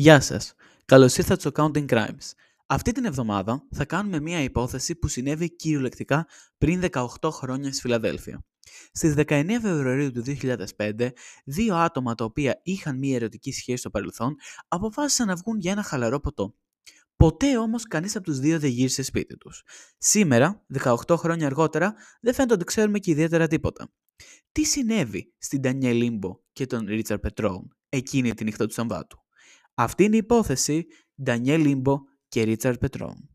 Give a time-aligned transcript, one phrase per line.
[0.00, 0.54] Γεια σας.
[0.84, 2.32] Καλώς ήρθατε στο Counting Crimes.
[2.66, 6.26] Αυτή την εβδομάδα θα κάνουμε μία υπόθεση που συνέβη κυριολεκτικά
[6.58, 8.44] πριν 18 χρόνια στη Φιλαδέλφια.
[8.92, 10.22] Στις 19 Φεβρουαρίου του
[10.76, 11.08] 2005,
[11.44, 14.34] δύο άτομα τα οποία είχαν μία ερωτική σχέση στο παρελθόν
[14.68, 16.54] αποφάσισαν να βγουν για ένα χαλαρό ποτό.
[17.16, 19.62] Ποτέ όμως κανείς από τους δύο δεν γύρισε σπίτι τους.
[19.98, 23.92] Σήμερα, 18 χρόνια αργότερα, δεν φαίνεται ότι ξέρουμε και ιδιαίτερα τίποτα.
[24.52, 29.22] Τι συνέβη στην Ντανιέ Λίμπο και τον Ρίτσαρ Πετρόουν εκείνη τη νύχτα του Σαμβάτου;
[29.80, 30.86] Αυτή είναι η υπόθεση
[31.22, 33.28] Ντανιέλ Λίμπο και Ρίτσαρντ Πετρόν.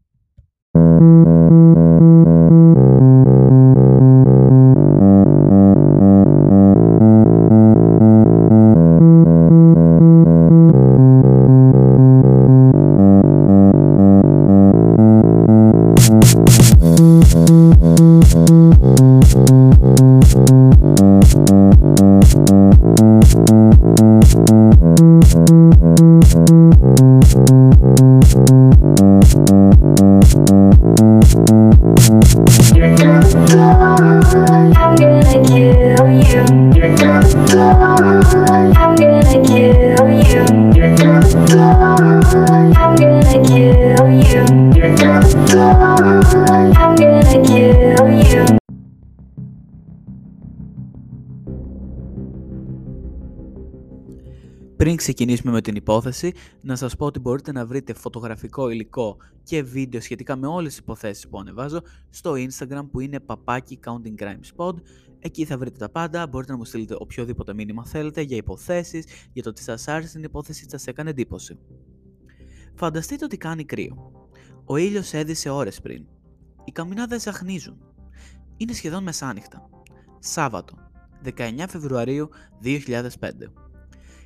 [55.04, 60.02] Ξεκινήσουμε με την υπόθεση, να σας πω ότι μπορείτε να βρείτε φωτογραφικό υλικό και βίντεο
[60.02, 64.74] σχετικά με όλες τις υποθέσεις που ανεβάζω στο Instagram που είναι παπάκι Counting Crimes Pod.
[65.20, 69.44] Εκεί θα βρείτε τα πάντα, μπορείτε να μου στείλετε οποιοδήποτε μήνυμα θέλετε για υποθέσεις, για
[69.44, 71.58] το τι σας άρεσε την υπόθεση, τι σας έκανε εντύπωση.
[72.76, 74.12] Φανταστείτε ότι κάνει κρύο.
[74.66, 76.06] Ο ήλιος έδισε ώρες πριν.
[76.64, 77.78] Οι καμινάδες αχνίζουν.
[78.58, 79.70] Είναι σχεδόν μεσάνυχτα.
[80.20, 80.76] Σάββατο,
[81.24, 82.30] 19 Φεβρουαρίου
[82.62, 83.54] 2005.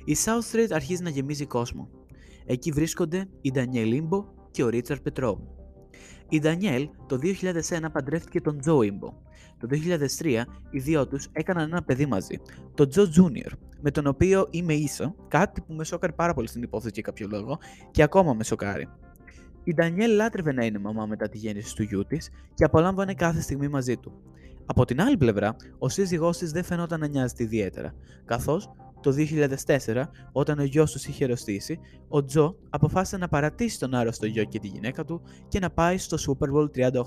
[0.08, 1.88] Η South Street αρχίζει να γεμίζει κόσμο.
[2.46, 5.40] Εκεί βρίσκονται η Ντανιέλ Ίμπο και ο Ρίτσαρντ Πετρόν.
[6.28, 9.12] Η Ντανιέλ το 2001 παντρεύτηκε τον Τζο Ίμπο.
[9.58, 9.68] Το
[10.22, 12.40] 2003 οι δύο τους έκαναν ένα παιδί μαζί,
[12.74, 16.62] τον Τζο Τζούνιορ, με τον οποίο είμαι ίσα, κάτι που με σόκαρε πάρα πολύ στην
[16.62, 17.58] υπόθεση για κάποιο λόγο
[17.90, 18.88] και ακόμα με σοκάρει.
[19.64, 23.40] Η Ντανιέλ λάτρευε να είναι μαμά μετά τη γέννηση του γιού της και απολάμβανε κάθε
[23.40, 24.12] στιγμή μαζί του.
[24.66, 27.94] Από την άλλη πλευρά, ο σύζυγός της δεν φαινόταν να νοιάζεται ιδιαίτερα,
[28.24, 29.14] καθώς το
[29.86, 31.78] 2004, όταν ο γιος τους είχε αρρωστήσει,
[32.08, 35.98] ο Τζο αποφάσισε να παρατήσει τον άρρωστο γιο και τη γυναίκα του και να πάει
[35.98, 37.00] στο Super Bowl 38.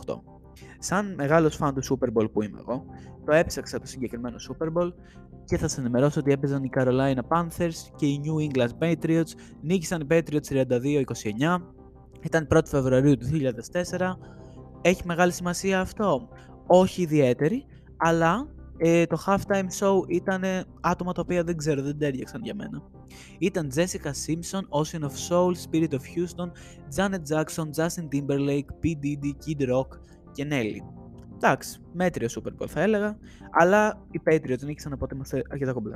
[0.80, 2.86] Σαν μεγάλος φαν του Super Bowl που είμαι εγώ,
[3.26, 4.92] το έψαξα το συγκεκριμένο Super Bowl
[5.46, 9.32] και θα σας ενημερώσω ότι έπαιζαν οι Carolina Panthers και οι New England Patriots.
[9.62, 11.04] Νίκησαν οι Patriots 32-29.
[12.22, 13.28] Ήταν 1η Φεβρουαρίου του
[13.90, 14.18] 2004.
[14.82, 16.30] Έχει μεγάλη σημασία αυτό;
[16.68, 17.66] Όχι ιδιαίτερη,
[17.98, 18.48] αλλά
[18.84, 20.44] ε, το halftime show ήταν
[20.82, 22.82] άτομα τα οποία δεν ξέρω, δεν τέριαξαν για μένα.
[23.40, 26.52] Ήταν Jessica Simpson, Ocean of Soul, Spirit of Houston,
[26.96, 28.88] Janet Jackson, Justin Timberlake, P.
[29.04, 29.88] Diddy, Kid Rock
[30.32, 30.82] και Nelly.
[31.36, 33.18] Εντάξει, μέτριο Super Bowl θα έλεγα,
[33.52, 35.96] αλλά οι Patriots νίκησαν οπότε είμαστε αρκετά κομπλέ.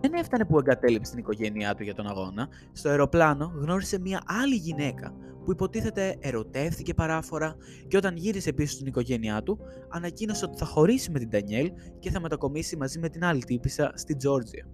[0.00, 2.48] Δεν έφτανε που εγκατέλειψε την οικογένειά του για τον αγώνα.
[2.72, 5.14] Στο αεροπλάνο γνώρισε μια άλλη γυναίκα
[5.44, 7.56] που υποτίθεται ερωτεύτηκε παράφορα
[7.88, 12.10] και όταν γύρισε πίσω στην οικογένειά του, ανακοίνωσε ότι θα χωρίσει με την Ντανιέλ και
[12.10, 14.68] θα μετακομίσει μαζί με την άλλη τύπησα στη Τζόρτζια.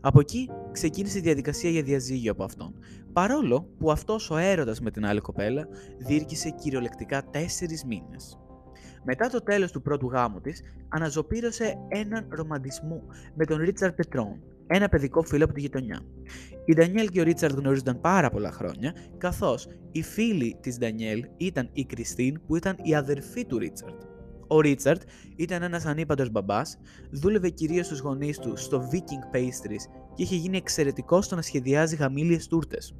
[0.00, 2.74] Από εκεί ξεκίνησε η διαδικασία για διαζύγιο από αυτόν,
[3.12, 8.38] παρόλο που αυτός ο έρωτας με την άλλη κοπέλα διήρκησε κυριολεκτικά τέσσερις μήνες.
[9.04, 13.02] Μετά το τέλος του πρώτου γάμου της, αναζωπήρωσε έναν ρομαντισμό
[13.34, 16.00] με τον Ρίτσαρντ Πετρόν, ένα παιδικό φίλο από τη γειτονιά.
[16.64, 21.70] Η Ντανιέλ και ο Ρίτσαρντ γνωρίζονταν πάρα πολλά χρόνια, καθώς η φίλη της Ντανιέλ ήταν
[21.72, 23.94] η Κριστίν, που ήταν η αδερφή του Ρίτσαρντ.
[24.46, 25.00] Ο Ρίτσαρντ
[25.36, 26.78] ήταν ένας ανήπαντος μπαμπάς,
[27.10, 29.84] δούλευε κυρίως στους γονείς του στο Viking Pastries
[30.14, 32.94] και είχε γίνει εξαιρετικός στο να σχεδιάζει γαμήλιες τούρτες.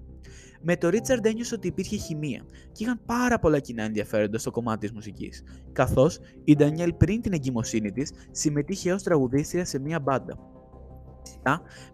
[0.66, 4.80] Με το Ρίτσαρντ ένιωσε ότι υπήρχε χημεία και είχαν πάρα πολλά κοινά ενδιαφέροντα στο κομμάτι
[4.80, 5.42] της μουσικής.
[5.72, 10.38] Καθώς η Ντανιέλ πριν την εγκυμοσύνη της συμμετείχε ως τραγουδίστρια σε μία μπάντα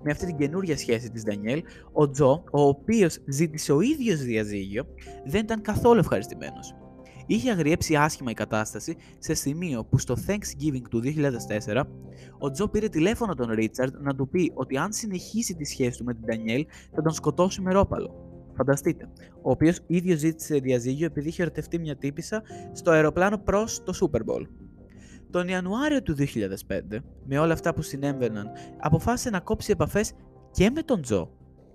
[0.02, 4.84] με αυτή την καινούργια σχέση της Ντανιέλ, ο Τζο, ο οποίος ζήτησε ο ίδιος διαζύγιο,
[5.26, 6.74] δεν ήταν καθόλου ευχαριστημένος.
[7.26, 11.02] Είχε αγριέψει άσχημα η κατάσταση σε σημείο που στο Thanksgiving του
[11.66, 11.82] 2004
[12.38, 16.04] ο Τζο πήρε τηλέφωνο τον Ρίτσαρντ να του πει ότι αν συνεχίσει τη σχέση του
[16.04, 18.29] με την Ντανιέλ θα τον σκοτώσει με ρόπαλο.
[18.60, 19.08] Φανταστείτε,
[19.42, 22.42] ο οποίος ίδιος ζήτησε διαζύγιο επειδή είχε ερωτευτεί μια τύπησα
[22.72, 24.46] στο αεροπλάνο προς το Super Bowl.
[25.30, 30.12] Τον Ιανουάριο του 2005, με όλα αυτά που συνέβαιναν, αποφάσισε να κόψει επαφές
[30.50, 31.30] και με τον Τζο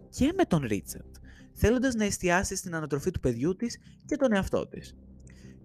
[0.09, 1.15] και με τον Ρίτσαρτ,
[1.53, 4.95] θέλοντας να εστιάσει στην ανατροφή του παιδιού της και τον εαυτό της.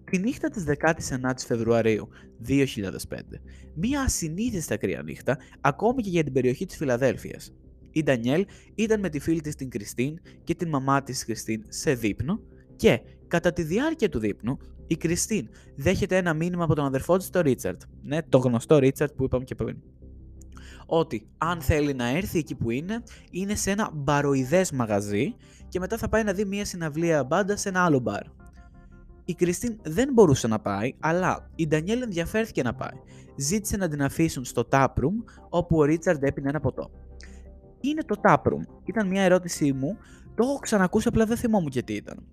[0.04, 2.08] Τη νύχτα της 19ης Φεβρουαρίου
[2.38, 3.40] 2005,
[3.74, 7.52] μία ασυνήθιστα κρύα νύχτα, ακόμη και για την περιοχή της Φιλαδέλφειας.
[7.92, 11.94] Η Ντανιέλ ήταν με τη φίλη της την Κριστίν και την μαμά της Κριστίν σε
[11.94, 12.40] δείπνο
[12.76, 17.30] και κατά τη διάρκεια του δείπνου η Κριστίν δέχεται ένα μήνυμα από τον αδερφό της,
[17.30, 17.80] τον Ρίτσαρτ.
[18.02, 19.76] Ναι, το γνωστό Ρίτσαρτ που είπαμε και πριν.
[20.86, 25.34] Ότι αν θέλει να έρθει εκεί που είναι, είναι σε ένα μπαροειδές μαγαζί
[25.68, 28.22] και μετά θα πάει να δει μια συναυλία μπάντα σε ένα άλλο μπαρ.
[29.24, 32.98] Η Κριστίν δεν μπορούσε να πάει, αλλά η Ντανιέλ ενδιαφέρθηκε να πάει.
[33.36, 35.14] Ζήτησε να την αφήσουν στο taproom,
[35.48, 36.90] όπου ο Ρίτσαρντ έπινε ένα ποτό.
[37.80, 38.62] Είναι το taproom.
[38.84, 39.96] Ήταν μια ερώτησή μου,
[40.34, 42.26] το έχω ξανακούσει, απλά δεν θυμόμουν και τι ήταν.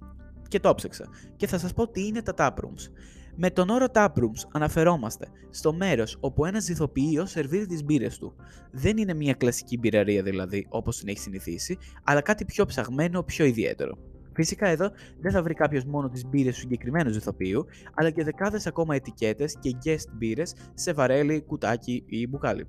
[0.47, 1.09] Και το ψάξα.
[1.35, 2.91] Και θα σας πω τι είναι τα taprooms.
[3.39, 8.35] Με τον όρο taprooms αναφερόμαστε στο μέρος όπου ένας ηθοποιείος σερβίρει τις μπύρες του.
[8.71, 13.45] Δεν είναι μια κλασική μπειραρία δηλαδή, όπως την έχει συνηθίσει, αλλά κάτι πιο ψαγμένο, πιο
[13.45, 13.97] ιδιαίτερο.
[14.33, 18.67] Φυσικά εδώ δεν θα βρει κάποιος μόνο τις μπύρες του συγκεκριμένου ηθοποιείου, αλλά και δεκάδες
[18.67, 22.67] ακόμα ετικέτες και guest μπύρες σε βαρέλι, κουτάκι ή μπουκάλι.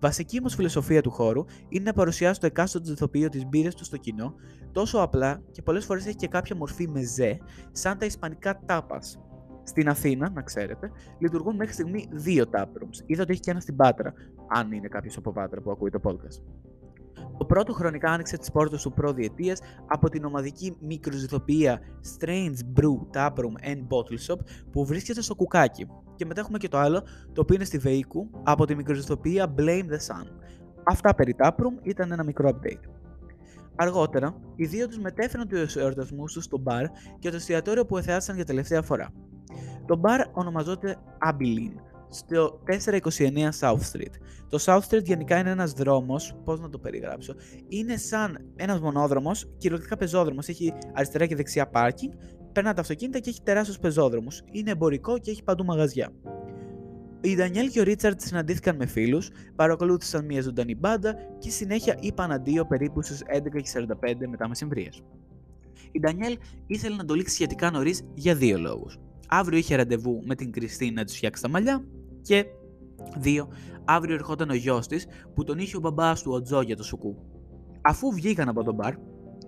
[0.00, 3.96] Βασική όμως φιλοσοφία του χώρου είναι να παρουσιάσει το εκάστοτε ηθοποιείο της μπύρες του στο
[3.96, 4.34] κοινό
[4.72, 7.38] τόσο απλά και πολλές φορές έχει και κάποια μορφή μεζέ,
[7.72, 8.98] σαν τα ισπανικά τάπα.
[9.62, 13.02] Στην Αθήνα, να ξέρετε, λειτουργούν μέχρι στιγμή δύο taprooms.
[13.06, 14.12] Είδα ότι έχει και ένα στην Πάτρα,
[14.48, 16.42] αν είναι κάποιος από Πάτρα που ακούει το podcast.
[17.38, 21.80] Το πρώτο χρονικά άνοιξε τις πόρτες του προδιετίας από την ομαδική μικροζυθοποιία
[22.18, 24.38] Strange Brew Taproom and Bottle Shop
[24.72, 25.86] που βρίσκεται στο Κουκάκι.
[26.16, 27.02] Και μετά έχουμε και το άλλο,
[27.32, 30.26] το οποίο είναι στη Βεϊκού από τη μικροζυθοποιία Blame the Sun.
[30.84, 32.90] Αυτά περί Taproom ήταν ένα μικρό update.
[33.76, 36.86] Αργότερα, οι δύο τους μετέφεραν τους εορτασμούς τους στο μπαρ
[37.18, 39.12] και το εστιατόριο που εθεάσαν για τελευταία φορά.
[39.86, 40.96] Το μπαρ ονομαζόταν
[41.28, 44.12] Abilene στο 429 South Street.
[44.48, 47.34] Το South Street γενικά είναι ένας δρόμος, πώς να το περιγράψω,
[47.68, 52.12] είναι σαν ένας μονόδρομος, κυριολεκτικά πεζόδρομος, έχει αριστερά και δεξιά πάρκινγκ,
[52.52, 54.42] περνά τα αυτοκίνητα και έχει τεράστιους πεζόδρομους.
[54.50, 56.12] Είναι εμπορικό και έχει παντού μαγαζιά.
[57.20, 62.32] Οι Ντανιέλ και ο Ρίτσαρτ συναντήθηκαν με φίλους, παρακολούθησαν μια ζωντανή μπάντα και συνέχεια είπαν
[62.32, 65.02] αντίο περίπου στι 11.45 μετά μεσημβρίες.
[65.92, 68.98] Η Ντανιέλ ήθελε να το λήξει σχετικά νωρίς για δύο λόγους.
[69.28, 71.84] Αύριο είχε ραντεβού με την Κριστίν να τους φτιάξει τα μαλλιά
[72.26, 72.46] και
[73.16, 73.48] δύο,
[73.84, 76.82] αύριο ερχόταν ο γιος της που τον είχε ο μπαμπάς του ο Τζο για το
[76.82, 77.16] σουκού.
[77.80, 78.94] Αφού βγήκαν από τον μπαρ,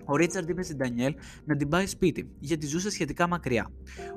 [0.04, 1.14] ο Ρίτσαρντ είπε στην Ντανιέλ
[1.44, 3.70] να την πάει σπίτι, γιατί ζούσε σχετικά μακριά,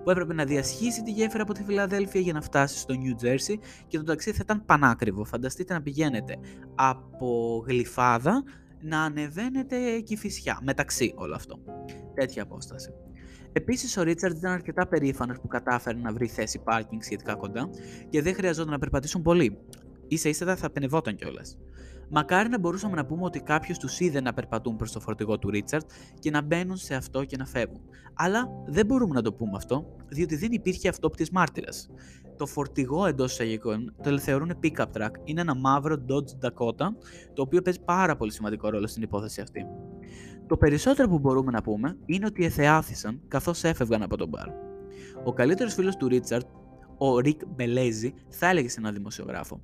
[0.03, 3.59] που έπρεπε να διασχίσει τη γέφυρα από τη Φιλαδέλφια για να φτάσει στο Νιου Τζέρσι
[3.87, 5.23] και το ταξίδι θα ήταν πανάκριβο.
[5.23, 6.37] Φανταστείτε να πηγαίνετε
[6.75, 8.43] από γλυφάδα
[8.81, 11.59] να ανεβαίνετε κυφισιά, μεταξύ όλο αυτό.
[12.13, 12.89] Τέτοια απόσταση.
[13.53, 17.69] Επίσης, ο Ρίτσαρντ ήταν αρκετά περήφανος που κατάφερε να βρει θέση πάρκινγκ σχετικά κοντά
[18.09, 19.57] και δεν χρειαζόταν να περπατήσουν πολύ.
[20.13, 21.57] σα ίσα θα πενευόταν κιόλας.
[22.13, 25.49] Μακάρι να μπορούσαμε να πούμε ότι κάποιος τους είδε να περπατούν προς το φορτηγό του
[25.49, 25.89] Ρίτσαρτ
[26.19, 27.81] και να μπαίνουν σε αυτό και να φεύγουν.
[28.13, 31.89] Αλλά δεν μπορούμε να το πούμε αυτό, διότι δεν υπήρχε αυτόπτης μάρτυρας.
[32.37, 35.11] Το φορτηγό εντός εισαγωγικών το θεωρούν pickup truck.
[35.23, 36.87] Είναι ένα μαύρο Dodge Dakota,
[37.33, 39.65] το οποίο παίζει πάρα πολύ σημαντικό ρόλο στην υπόθεση αυτή.
[40.51, 44.47] Το περισσότερο που μπορούμε να πούμε είναι ότι εθεάθησαν καθώς έφευγαν από τον μπαρ.
[45.23, 46.45] Ο καλύτερος φίλος του Ρίτσαρτ,
[46.97, 49.61] ο Ρικ Μπελέζη, θα έλεγε σε έναν δημοσιογράφο.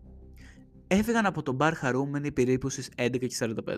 [0.87, 3.75] Έφυγαν από το μπαρ χαρούμενοι περίπου στις 11.45.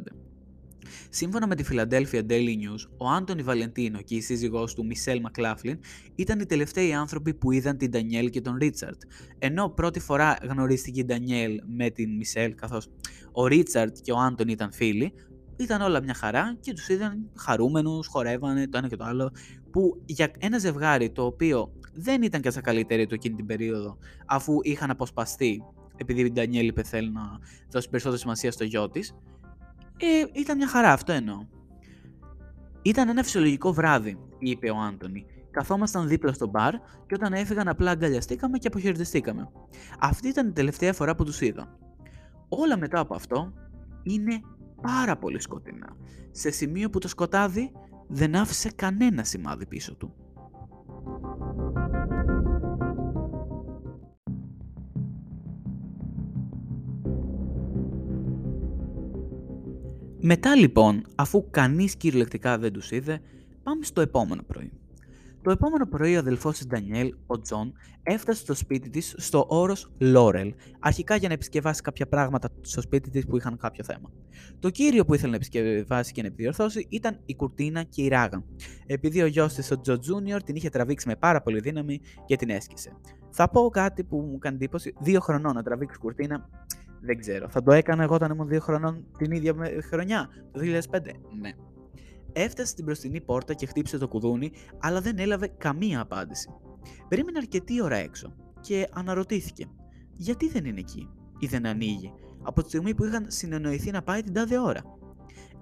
[1.09, 5.79] Σύμφωνα με τη Philadelphia Daily News, ο Άντωνι Βαλεντίνο και η σύζυγός του Μισελ Μακλάφλιν
[6.15, 9.01] ήταν οι τελευταίοι άνθρωποι που είδαν την Ντανιέλ και τον Ρίτσαρτ.
[9.39, 12.89] Ενώ πρώτη φορά γνωρίστηκε η Ντανιέλ με την Μισελ, καθώς
[13.31, 15.13] ο Ρίτσαρτ και ο Άντωνι ήταν φίλοι,
[15.59, 19.31] ήταν όλα μια χαρά και τους είδαν χαρούμενους, χορεύανε το ένα και το άλλο,
[19.71, 23.97] που για ένα ζευγάρι το οποίο δεν ήταν και στα καλύτερη του εκείνη την περίοδο,
[24.25, 25.63] αφού είχαν αποσπαστεί,
[25.97, 27.21] επειδή η Ντανιέλ είπε θέλει να
[27.69, 29.16] δώσει περισσότερη σημασία στο γιο της,
[29.97, 31.47] ε, ήταν μια χαρά, αυτό εννοώ.
[32.81, 35.25] Ήταν ένα φυσιολογικό βράδυ, είπε ο Άντωνη.
[35.51, 36.73] Καθόμασταν δίπλα στο μπαρ
[37.07, 39.49] και όταν έφυγαν απλά αγκαλιαστήκαμε και αποχαιρετιστήκαμε.
[39.99, 41.78] Αυτή ήταν η τελευταία φορά που τους είδα.
[42.49, 43.54] Όλα μετά από αυτό
[44.04, 44.42] είναι
[44.81, 45.95] πάρα πολύ σκοτεινά,
[46.31, 47.71] σε σημείο που το σκοτάδι
[48.07, 50.14] δεν άφησε κανένα σημάδι πίσω του.
[60.21, 63.21] Μετά λοιπόν, αφού κανείς κυριολεκτικά δεν τους είδε,
[63.64, 64.79] πάμε στο επόμενο πρωί.
[65.42, 69.92] Το επόμενο πρωί ο αδελφός της Ντανιέλ, ο Τζον, έφτασε στο σπίτι της στο όρος
[69.98, 74.12] Λόρελ, αρχικά για να επισκευάσει κάποια πράγματα στο σπίτι της που είχαν κάποιο θέμα.
[74.60, 78.44] Το κύριο που ήθελε να επισκευάσει και να επιδιορθώσει ήταν η κουρτίνα και η ράγα,
[78.86, 82.36] επειδή ο γιος της, ο Τζο Τζούνιορ, την είχε τραβήξει με πάρα πολύ δύναμη και
[82.36, 82.92] την έσκησε.
[83.30, 86.50] Θα πω κάτι που μου κάνει εντύπωση, δύο χρονών να τραβήξει κουρτίνα,
[87.02, 87.50] δεν ξέρω.
[87.50, 89.56] Θα το έκανα εγώ όταν ήμουν δύο χρονών την ίδια
[89.90, 91.00] χρονιά, το 2005.
[91.40, 91.52] Ναι.
[92.33, 96.50] Έφτασε στην μπροστινή πόρτα και χτύπησε το κουδούνι, αλλά δεν έλαβε καμία απάντηση.
[97.07, 99.66] Περίμενε αρκετή ώρα έξω και αναρωτήθηκε
[100.16, 101.09] γιατί δεν είναι εκεί
[101.40, 104.81] ή δεν ανοίγει από τη στιγμή που είχαν συνεννοηθεί να πάει την τάδε ώρα;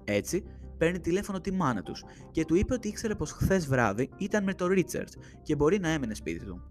[0.04, 0.44] Έτσι,
[0.78, 4.54] παίρνει τηλέφωνο τη μάνα τους και του είπε ότι ήξερε πως χθες βράδυ ήταν με
[4.54, 6.62] τον Ρίτσαρτ και μπορεί να έμενε σπίτι του.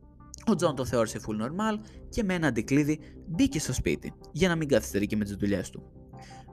[0.45, 4.55] Ο Τζον το θεώρησε full normal και με ένα αντικλείδι μπήκε στο σπίτι για να
[4.55, 5.91] μην καθυστερεί και με τις δουλειές του.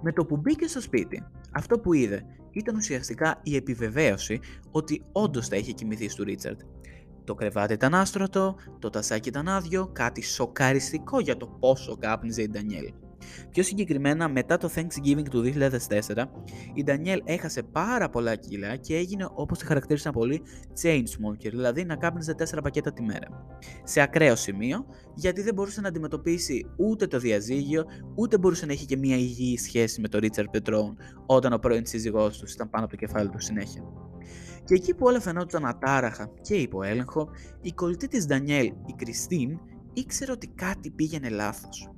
[0.03, 5.49] Με το που μπήκε στο σπίτι, αυτό που είδε ήταν ουσιαστικά η επιβεβαίωση ότι όντως
[5.49, 6.61] θα είχε κοιμηθεί στο Ρίτσαρτ.
[7.25, 12.49] Το κρεβάτι ήταν άστρωτο, το τασάκι ήταν άδειο, κάτι σοκαριστικό για το πόσο κάπνιζε η
[12.49, 12.93] Ντανιέλ.
[13.51, 16.25] Πιο συγκεκριμένα, μετά το Thanksgiving του 2004,
[16.75, 20.43] η Ντανιέλ έχασε πάρα πολλά κιλά και έγινε όπως τη χαρακτήρισαν πολύ
[20.83, 23.29] chain smoker, δηλαδή να κάπνιζε 4 πακέτα τη μέρα.
[23.85, 28.87] Σε ακραίο σημείο, γιατί δεν μπορούσε να αντιμετωπίσει ούτε το διαζύγιο, ούτε μπορούσε να έχει
[28.87, 30.95] και μια υγιή σχέση με τον Richard Petrone
[31.27, 33.83] όταν ο πρώην σύζυγός τους ήταν πάνω από το κεφάλι του συνέχεια.
[34.65, 37.29] Και εκεί που όλα φαινόταν ατάραχα και υποέλεγχο,
[37.61, 39.59] η κολλητή της Ντανιέλ, η Κριστίν,
[39.93, 41.94] ήξερε ότι κάτι πήγαινε λάθος.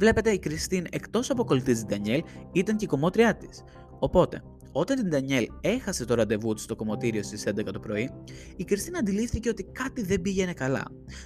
[0.00, 3.64] Βλέπετε, η Κριστίν εκτός από κολλητή της Ντανιέλ ήταν και η κομμότριά της.
[3.98, 4.42] Οπότε,
[4.72, 8.10] όταν η Ντανιέλ έχασε το ραντεβού της στο κομμωτήριο στις 11 το πρωί,
[8.56, 10.84] η Κριστίν αντιλήφθηκε ότι κάτι δεν πήγαινε καλά.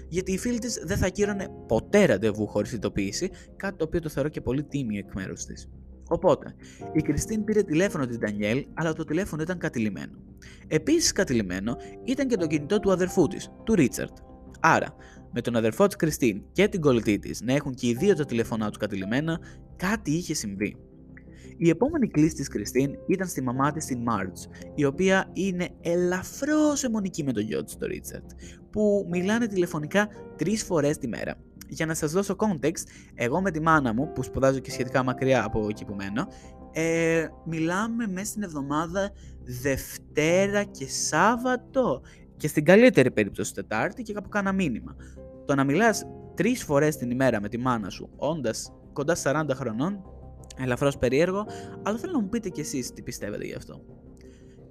[0.08, 4.08] Γιατί η φίλη της δεν θα κύρωνε ποτέ ραντεβού χωρίς ειδοποίηση, κάτι το οποίο το
[4.08, 5.68] θεωρώ και πολύ τίμιο εκ μέρους της.
[6.08, 6.54] Οπότε,
[6.92, 10.12] η Κριστίν πήρε τηλέφωνο την Ντανιέλ, αλλά το τηλέφωνο ήταν κατηλημένο.
[10.66, 14.16] Επίσης κατηλημένο ήταν και το κινητό του αδερφού της, του Ρίτσαρτ.
[14.60, 14.96] Άρα,
[15.34, 18.24] με τον αδερφό της Κριστίν και την κολλητή της να έχουν και οι δύο τα
[18.24, 19.40] τηλέφωνά τους κατηλημένα,
[19.76, 20.76] κάτι είχε συμβεί.
[21.56, 26.84] Η επόμενη κλίση της Κριστίν ήταν στη μαμά της την Μάρτς, η οποία είναι ελαφρώς
[26.84, 28.24] αιμονική με τον γιο της, τον Ρίτσαρτ,
[28.70, 31.34] που μιλάνε τηλεφωνικά τρεις φορές τη μέρα.
[31.68, 32.82] Για να σας δώσω context,
[33.14, 36.26] εγώ με τη μάνα μου, που σπουδάζω και σχετικά μακριά από εκεί που μένω,
[36.72, 39.10] ε, μιλάμε μέσα στην εβδομάδα
[39.62, 42.02] Δευτέρα και Σάββατο
[42.36, 44.96] και στην καλύτερη περίπτωση Τετάρτη και κάπου κάνα μήνυμα.
[45.44, 50.02] Το να μιλάς τρεις φορές την ημέρα με τη μάνα σου, όντας κοντά 40 χρονών,
[50.58, 51.46] ελαφρώς περίεργο,
[51.82, 53.80] αλλά θέλω να μου πείτε κι εσείς τι πιστεύετε γι' αυτό.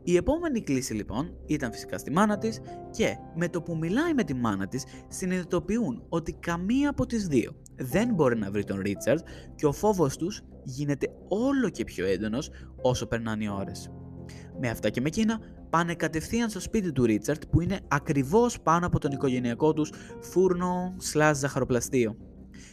[0.04, 2.60] Η επόμενη κλίση λοιπόν ήταν φυσικά στη μάνα της
[2.92, 7.56] και με το που μιλάει με τη μάνα της συνειδητοποιούν ότι καμία από τις δύο
[7.76, 9.20] δεν μπορεί να βρει τον Ρίτσαρντ
[9.56, 12.50] και ο φόβος τους γίνεται όλο και πιο έντονος
[12.82, 13.92] όσο περνάνε οι ώρες.
[14.60, 15.40] Με αυτά και με εκείνα
[15.74, 20.96] πάνε κατευθείαν στο σπίτι του Ρίτσαρτ που είναι ακριβώς πάνω από τον οικογενειακό τους φούρνο
[20.98, 22.18] σλάς ζαχαροπλαστείο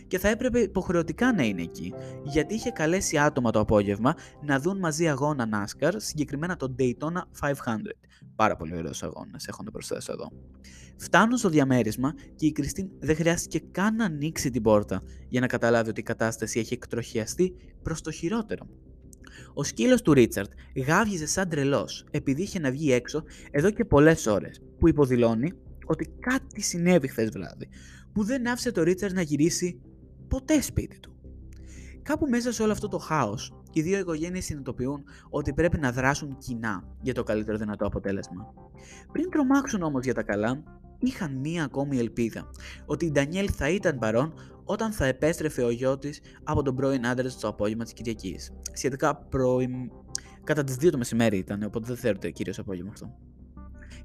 [0.07, 4.79] και θα έπρεπε υποχρεωτικά να είναι εκεί, γιατί είχε καλέσει άτομα το απόγευμα να δουν
[4.79, 7.53] μαζί αγώνα NASCAR, συγκεκριμένα το Daytona 500.
[8.37, 10.31] Πάρα πολύ ωραίος αγώνας, έχω να προσθέσω εδώ.
[10.97, 15.47] Φτάνουν στο διαμέρισμα και η Κριστίν δεν χρειάστηκε καν να ανοίξει την πόρτα για να
[15.47, 18.67] καταλάβει ότι η κατάσταση έχει εκτροχιαστεί προς το χειρότερο.
[19.55, 20.51] Ο σκύλος του Ρίτσαρτ
[20.87, 25.53] γάβγιζε σαν τρελός επειδή είχε να βγει έξω εδώ και πολλές ώρες, που υποδηλώνει
[25.87, 27.69] ότι κάτι συνέβη χθες βράδυ,
[28.13, 29.81] που δεν άφησε το Ρίτσαρτ να γυρίσει
[30.29, 31.15] ποτέ σπίτι του.
[32.03, 36.37] Κάπου μέσα σε όλο αυτό το χάος, οι δύο οικογένειες συνειδητοποιούν ότι πρέπει να δράσουν
[36.39, 38.55] κοινά για το καλύτερο δυνατό αποτέλεσμα.
[39.13, 40.63] Πριν τρομάξουν όμως για τα καλά,
[40.99, 42.51] είχαν μία ακόμη ελπίδα
[42.87, 44.35] ότι η Ντανιέλ θα ήταν παρόν
[44.71, 48.53] όταν θα επέστρεφε ο γιο της από τον πρώην άντρα το απόγευμα της Κυριακής.
[48.73, 49.73] Σχετικά πρώην.
[50.45, 53.15] Κατά τις 2 το μεσημέρι ήταν, οπότε δεν θεωρείται κυρίω απόγευμα αυτό.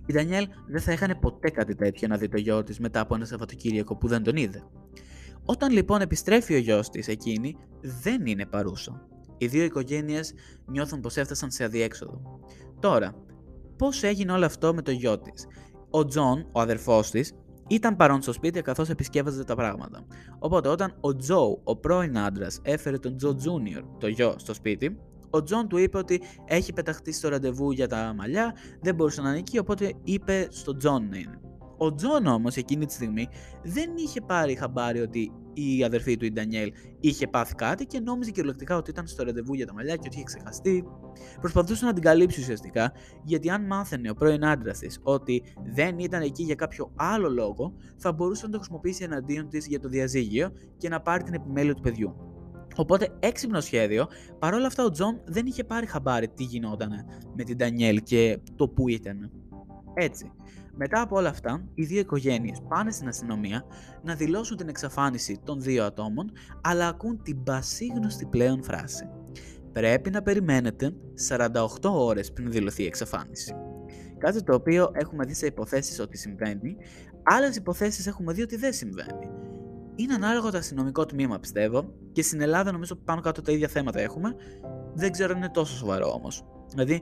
[0.06, 3.16] Η Ντανιέλ δεν θα έχανε ποτέ κάτι τέτοιο να δει το γιο της μετά από
[3.16, 4.64] ένα Σαββατοκύριακο που δεν τον είδε.
[5.46, 9.08] Όταν λοιπόν επιστρέφει ο γιος της εκείνη, δεν είναι παρούσα.
[9.38, 10.34] Οι δύο οικογένειες
[10.66, 12.40] νιώθουν πως έφτασαν σε αδιέξοδο.
[12.80, 13.16] Τώρα,
[13.78, 15.48] πώς έγινε όλο αυτό με το γιο της;
[15.90, 17.34] Ο Τζον, ο αδερφός της,
[17.68, 20.06] ήταν παρόν στο σπίτι καθώς επισκεύαζε τα πράγματα.
[20.40, 25.00] Οπότε, όταν ο Τζο, ο πρώην άντρας, έφερε τον Τζο Τζούνιορ, το γιο, στο σπίτι,
[25.30, 29.30] ο Τζον του είπε ότι έχει πεταχτεί στο ραντεβού για τα μαλλιά, δεν μπορούσε να
[29.30, 31.40] είναι εκεί, οπότε είπε στον Τζον να είναι.
[31.78, 33.28] Ο Τζον όμως εκείνη τη στιγμή
[33.64, 38.32] δεν είχε πάρει χαμπάρι ότι η αδερφή του, η Ντανιέλ, είχε πάθει κάτι και νόμιζε
[38.32, 40.86] κυριολεκτικά ότι ήταν στο ραντεβού για τα μαλλιά και ότι είχε ξεχαστεί.
[41.42, 42.92] Προσπαθούσε να την καλύψει ουσιαστικά,
[43.24, 47.74] γιατί αν μάθαινε ο πρώην άντρας της ότι δεν ήταν εκεί για κάποιο άλλο λόγο,
[47.98, 51.74] θα μπορούσε να το χρησιμοποιήσει εναντίον της για το διαζύγιο και να πάρει την επιμέλεια
[51.74, 52.16] του παιδιού.
[52.76, 54.08] Οπότε έξυπνο σχέδιο,
[54.40, 56.92] παρόλα αυτά ο Τζον δεν είχε πάρει χαμπάρι τι γινόταν
[57.36, 59.32] με την Ντανιέλ και το που ήταν.
[59.94, 60.32] Έτσι,
[60.76, 63.66] μετά από όλα αυτά, οι δύο οικογένειες πάνε στην αστυνομία
[64.04, 69.10] να δηλώσουν την εξαφάνιση των δύο ατόμων, αλλά ακούν την πασίγνωστη πλέον φράση.
[69.72, 70.94] Πρέπει να περιμένετε
[71.30, 73.56] 48 ώρες πριν δηλωθεί η εξαφάνιση.
[74.18, 76.78] Κάτι το οποίο έχουμε δει σε υποθέσεις ότι συμβαίνει,
[77.24, 79.30] άλλες υποθέσεις έχουμε δει ότι δεν συμβαίνει.
[79.96, 84.00] Είναι ανάλογο το αστυνομικό τμήμα, πιστεύω, και στην Ελλάδα νομίζω πάνω κάτω τα ίδια θέματα
[84.00, 84.36] έχουμε.
[84.94, 86.46] Δεν ξέρω αν είναι τόσο σοβαρό όμως.
[86.70, 87.02] Δηλαδή,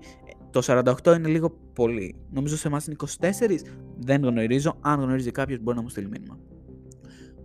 [0.53, 0.62] το
[1.05, 2.15] 48 είναι λίγο πολύ.
[2.31, 3.60] Νομίζω σε εμάς είναι 24.
[3.98, 4.77] Δεν γνωρίζω.
[4.81, 6.39] Αν γνωρίζει κάποιος, μπορεί να μου στείλει μήνυμα.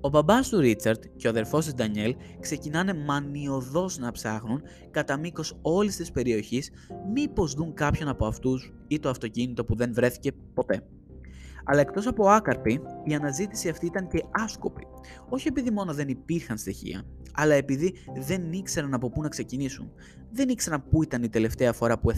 [0.01, 5.59] Ο μπαμπάς του Ρίτσαρτ και ο αδερφός της Ντανιέλ ξεκινάνε μανιωδώς να ψάχνουν κατά μήκος
[5.63, 6.71] όλης της περιοχής
[7.13, 10.83] μήπως δουν κάποιον από αυτούς ή το αυτοκίνητο που δεν βρέθηκε ποτέ.
[11.71, 14.87] Αλλά εκτός από άκαρπη, η αναζήτηση αυτή ήταν και άσκοπη.
[15.29, 17.03] Όχι επειδή μόνο δεν υπήρχαν στοιχεία,
[17.35, 19.93] αλλά επειδή δεν ήξεραν από πού να ξεκινήσουν.
[20.31, 22.11] Δεν ήξεραν πού ήταν η τελευταία φορά που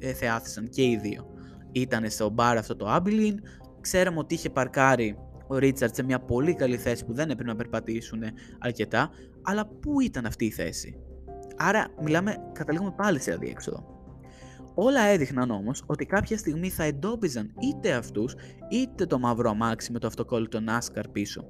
[0.00, 1.26] εθεάθησαν και οι δύο.
[1.72, 3.40] Ήτανε στο μπαρ αυτό το Άμπιλιν,
[3.80, 7.56] ξέραμε ότι είχε παρκάρει ο Ρίτσαρτ σε μια πολύ καλή θέση που δεν έπρεπε να
[7.56, 8.22] περπατήσουν
[8.58, 9.10] αρκετά,
[9.42, 10.98] αλλά πού ήταν αυτή η θέση.
[11.56, 13.93] Άρα μιλάμε, καταλήγουμε πάλι σε αδιέξοδο.
[14.74, 18.34] Όλα έδειχναν όμως ότι κάποια στιγμή θα εντόπιζαν είτε αυτούς
[18.68, 21.44] είτε το μαύρο αμάξι με το αυτοκόλλητο NASCAR πίσω.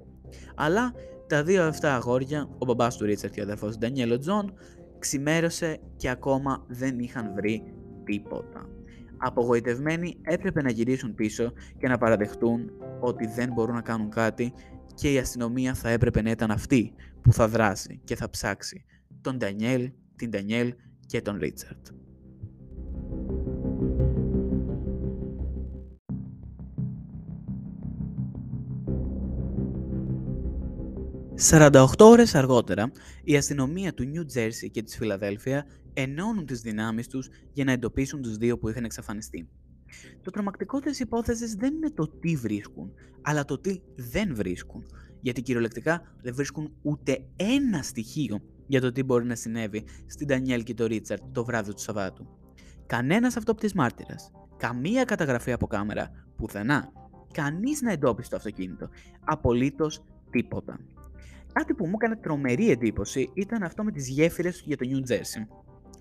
[0.54, 0.93] Αλλά
[1.26, 4.54] τα δύο αυτά αγόρια, ο μπαμπάς του Ρίτσαρτ και ο αδερφός Ντανιέλ, ο Τζον,
[4.99, 8.69] ξημέρωσε και ακόμα δεν είχαν βρει τίποτα.
[9.16, 14.52] Απογοητευμένοι έπρεπε να γυρίσουν πίσω και να παραδεχτούν ότι δεν μπορούν να κάνουν κάτι
[14.95, 18.85] και η αστυνομία θα έπρεπε να ήταν αυτή που θα δράσει και θα ψάξει
[19.21, 20.75] τον Ντανιέλ, την Ντανιέλ
[21.07, 21.87] και τον Ρίτσαρτ.
[31.37, 32.93] 48 ώρες αργότερα,
[33.25, 38.23] η αστυνομία του Νιου Τζέρσι και της Φιλαδέλφια ενώνουν τις δυνάμεις τους για να εντοπίσουν
[38.23, 39.49] τους δύο που είχαν εξαφανιστεί.
[40.23, 44.85] Το τρομακτικό της υπόθεσης δεν είναι το τι βρίσκουν, αλλά το τι δεν βρίσκουν,
[45.21, 50.62] γιατί κυριολεκτικά δεν βρίσκουν ούτε ένα στοιχείο για το τι μπορεί να συνέβη στην Ντανιέλ
[50.62, 52.26] και το Ρίτσαρτ το βράδυ του Σαββάτου.
[52.87, 56.93] Κανένας αυτόπτης μάρτυρας, καμία καταγραφή από κάμερα, πουθενά,
[57.33, 58.88] κανείς να εντόπισε το αυτοκίνητο,
[59.25, 60.79] απολύτως τίποτα.
[61.55, 65.47] Κάτι που μου έκανε τρομερή εντύπωση ήταν αυτό με τις γέφυρες για το New Jersey.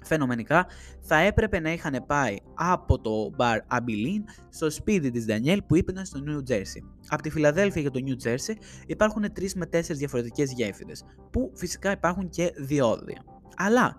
[0.04, 0.66] Φαινομενικά
[1.00, 6.06] θα έπρεπε να είχαν πάει από το μπαρ Αμπιλίν στο σπίτι της Ντανιέλ που είπαιναν
[6.06, 6.84] στο New Jersey.
[7.08, 8.56] Από τη Φιλαδέλφια για το New Jersey
[8.86, 13.24] υπάρχουν 3 με 4 διαφορετικές γέφυρες που φυσικά υπάρχουν και διόδια.
[13.56, 13.96] Αλλά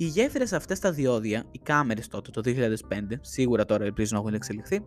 [0.00, 4.34] οι γέφυρες αυτές τα διόδια, οι κάμερες τότε το 2005, σίγουρα τώρα ελπίζω να έχουν
[4.34, 4.86] εξελιχθεί,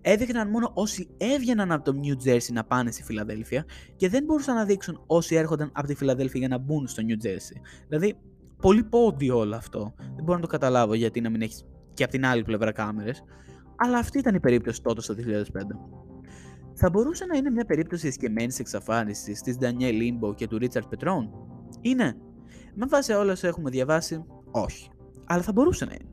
[0.00, 3.64] έδειχναν μόνο όσοι έβγαιναν από το New Jersey να πάνε στη Φιλαδέλφια
[3.96, 7.26] και δεν μπορούσαν να δείξουν όσοι έρχονταν από τη Φιλαδέλφια για να μπουν στο New
[7.26, 7.60] Jersey.
[7.88, 8.18] Δηλαδή,
[8.60, 9.94] πολύ πόδι όλο αυτό.
[9.96, 13.22] Δεν μπορώ να το καταλάβω γιατί να μην έχεις και από την άλλη πλευρά κάμερες.
[13.76, 15.18] Αλλά αυτή ήταν η περίπτωση τότε στο 2005.
[16.74, 21.30] Θα μπορούσε να είναι μια περίπτωση εσκεμμένης εξαφάνισης της Daniel Limbo και του Richard Πετρών.
[21.80, 22.16] Είναι.
[22.74, 24.90] Με βάση όλα όσα έχουμε διαβάσει, όχι.
[25.24, 26.10] Αλλά θα μπορούσε να είναι.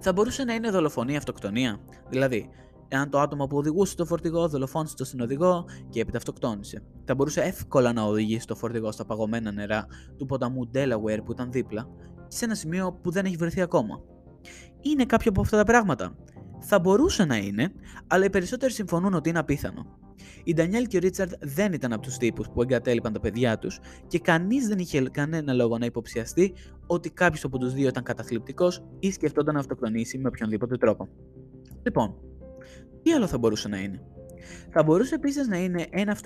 [0.00, 1.80] Θα μπορούσε να είναι δολοφονία αυτοκτονία.
[2.08, 2.48] Δηλαδή,
[2.88, 6.82] εάν το άτομο που οδηγούσε το φορτηγό δολοφόνησε τον συνοδηγό και έπειτα αυτοκτόνησε.
[7.04, 11.50] Θα μπορούσε εύκολα να οδηγήσει το φορτηγό στα παγωμένα νερά του ποταμού Delaware που ήταν
[11.50, 11.88] δίπλα
[12.28, 14.00] και σε ένα σημείο που δεν έχει βρεθεί ακόμα.
[14.80, 16.16] Είναι κάποιο από αυτά τα πράγματα.
[16.60, 17.72] Θα μπορούσε να είναι,
[18.06, 19.86] αλλά οι περισσότεροι συμφωνούν ότι είναι απίθανο.
[20.44, 23.80] Η Ντανιέλ και ο Ρίτσαρντ δεν ήταν από τους τύπους που εγκατέλειπαν τα παιδιά τους
[24.06, 26.54] και κανείς δεν είχε κανένα λόγο να υποψιαστεί
[26.86, 31.08] ότι κάποιος από τους δύο ήταν καταθλιπτικός ή σκεφτόταν να αυτοκτονήσει με οποιονδήποτε τρόπο.
[31.82, 32.14] Λοιπόν,
[33.02, 34.02] τι άλλο θα μπορούσε να είναι;
[34.70, 36.16] Θα μπορούσε επίσης να είναι ένα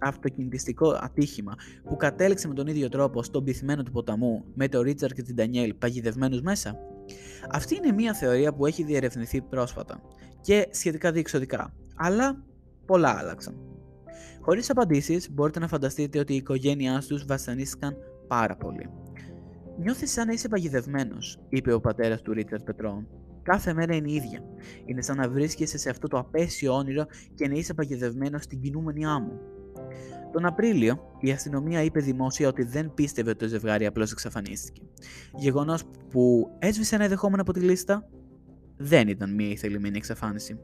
[0.00, 5.12] αυτοκινητιστικό ατύχημα που κατέληξε με τον ίδιο τρόπο στον πυθμένο του ποταμού με τον Ρίτσαρντ
[5.12, 6.78] και την Ντανιέλ παγιδευμένους μέσα;
[7.50, 10.00] Αυτή είναι μια θεωρία που έχει διερευνηθεί πρόσφατα
[10.40, 12.44] και σχετικά διεξοδικά, αλλά
[12.86, 13.54] πολλά άλλαξαν.
[14.40, 17.96] Χωρίς απαντήσεις, μπορείτε να φανταστείτε ότι η οικογένειά τους βασανίστηκαν
[18.28, 18.90] πάρα πολύ.
[19.78, 23.06] Νιώθεις σαν να είσαι παγιδευμένος, είπε ο πατέρας του Ρίτσαρτ Πετρών.
[23.42, 24.44] Κάθε μέρα είναι η ίδια.
[24.84, 29.06] Είναι σαν να βρίσκεσαι σε αυτό το απέσιο όνειρο και να είσαι παγιδευμένος στην κινούμενη
[29.06, 29.40] άμμο.
[30.32, 34.82] Τον Απρίλιο, η αστυνομία είπε δημόσια ότι δεν πίστευε ότι το ζευγάρι απλώς εξαφανίστηκε.
[35.34, 38.08] Γεγονός που έσβησε ένα ενδεχόμενο από τη λίστα,
[38.76, 40.58] δεν ήταν μια ηθελημένη εξαφάνιση.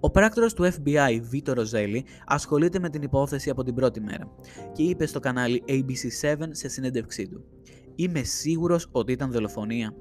[0.00, 4.34] Ο πράκτορας του FBI, Βίτο Ροζέλη, ασχολείται με την υπόθεση από την πρώτη μέρα
[4.72, 7.44] και είπε στο κανάλι ABC7 σε συνέντευξή του
[8.00, 9.94] «Είμαι σίγουρος ότι ήταν δολοφονία».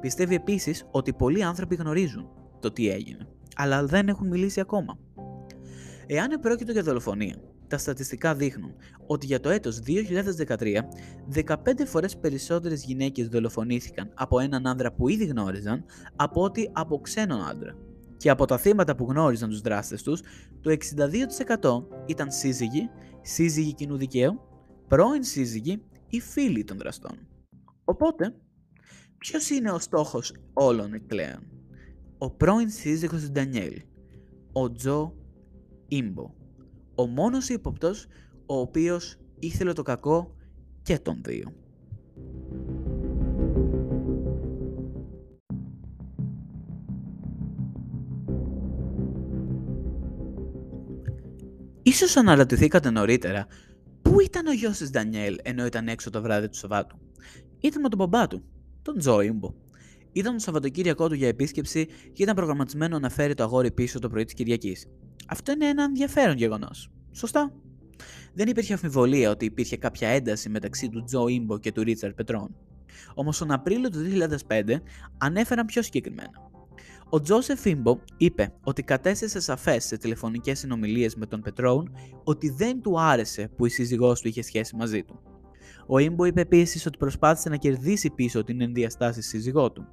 [0.00, 2.28] Πιστεύει επίσης ότι πολλοί άνθρωποι γνωρίζουν
[2.60, 4.98] το τι έγινε, αλλά δεν έχουν μιλήσει ακόμα.
[6.06, 7.36] Εάν επρόκειτο για δολοφονία,
[7.68, 8.74] τα στατιστικά δείχνουν
[9.06, 10.84] ότι για το έτος 2013,
[11.28, 11.54] 15
[11.86, 15.84] φορές περισσότερες γυναίκες δολοφονήθηκαν από έναν άνδρα που ήδη γνώριζαν
[16.16, 17.76] από ότι από ξένον άντρα
[18.16, 20.20] και από τα θύματα που γνώριζαν τους δράστες τους,
[20.60, 22.90] το 62% ήταν σύζυγοι,
[23.22, 24.40] σύζυγοι κοινού δικαίου,
[24.88, 27.31] πρώην σύζυγοι ή φίλοι των δραστών.
[27.92, 28.34] Οπότε,
[29.18, 31.46] ποιος είναι ο στόχος όλων εκκλέων.
[32.18, 33.82] Ο πρώην σύζυγος του Ντανιέλ,
[34.52, 35.14] ο Τζο
[35.88, 36.34] Ιμπο.
[36.94, 38.06] Ο μόνος ύποπτος
[38.46, 40.36] ο οποίος ήθελε το κακό
[40.82, 41.52] και των δύο.
[51.82, 53.46] Ίσως αναρωτηθήκατε νωρίτερα
[54.02, 56.98] πού ήταν ο γιος της Ντανιέλ ενώ ήταν έξω το βράδυ του Σαββάτου;
[57.62, 58.42] Ήταν με τον μπαμπά του,
[58.82, 59.54] τον Τζο Ήμπο.
[60.12, 64.08] Ήταν το Σαββατοκύριακό του για επίσκεψη και ήταν προγραμματισμένο να φέρει το αγόρι πίσω το
[64.08, 64.86] πρωί της Κυριακής.
[65.28, 66.90] Αυτό είναι ένα ενδιαφέρον γεγονός.
[67.12, 67.52] Σωστά.
[68.34, 72.54] Δεν υπήρχε αμφιβολία ότι υπήρχε κάποια ένταση μεταξύ του Τζο Ήμπο και του Ρίτσαρντ Πετρών.
[73.14, 73.98] Όμως τον Απρίλιο του
[74.48, 74.76] 2005
[75.18, 76.50] ανέφεραν πιο συγκεκριμένα.
[77.08, 82.80] Ο Τζόσεφ Ήμπο είπε ότι κατέστησε σαφές σε τηλεφωνικές συνομιλίες με τον Πετρόουν ότι δεν
[82.82, 85.31] του άρεσε που η σύζυγός του είχε σχέση μαζί του.
[85.86, 89.86] Ο Ήμπο είπε επίσης ότι προσπάθησε να κερδίσει πίσω την ενδιαστάση σύζυγό του.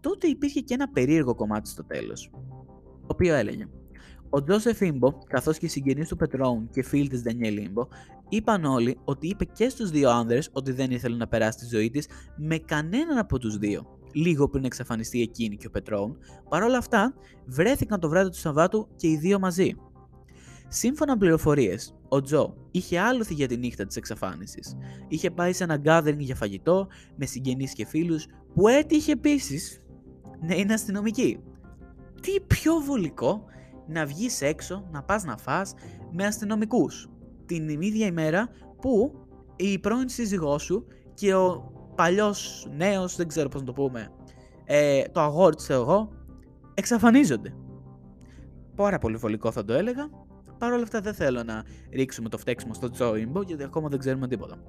[0.00, 2.30] Τότε υπήρχε και ένα περίεργο κομμάτι στο τέλος,
[3.00, 3.68] το οποίο έλεγε
[4.34, 7.86] ο Τζόσεφ Ήμπο, καθώς και οι συγγενείς του Πετρόουν και φίλοι της Ντανιέλ Ήμπο,
[8.28, 11.90] είπαν όλοι ότι είπε και στους δύο άνδρες ότι δεν ήθελε να περάσει τη ζωή
[11.90, 16.16] της με κανέναν από τους δύο, λίγο πριν εξαφανιστεί εκείνη και ο Πετρόουν.
[16.48, 17.14] Παρ' όλα αυτά,
[17.46, 19.74] βρέθηκαν το βράδυ του Σαββάτου και οι δύο μαζί.
[20.74, 24.76] Σύμφωνα με πληροφορίες, ο Τζο είχε άλοθη για τη νύχτα της εξαφάνισης.
[25.08, 29.80] Είχε πάει σε ένα gathering για φαγητό με συγγενείς και φίλους που έτυχε επίσης
[30.40, 31.38] να είναι αστυνομικοί.
[32.20, 33.44] Τι πιο βολικό
[33.86, 35.74] να βγεις έξω, να πας να φας
[36.12, 37.08] με αστυνομικούς.
[37.46, 38.48] Την ίδια ημέρα
[38.80, 39.12] που
[39.56, 44.12] η πρώην σύζυγός σου και ο παλιός νέος, δεν ξέρω πώς να το πούμε,
[44.64, 46.12] ε, το αγόρι του εγώ,
[46.74, 47.54] εξαφανίζονται.
[48.74, 50.10] Πάρα πολύ βολικό θα το έλεγα.
[50.62, 54.28] Παρ' όλα αυτά δεν θέλω να ρίξουμε το φταίξιμο στο Τζόιμπο γιατί ακόμα δεν ξέρουμε
[54.28, 54.62] τίποτα.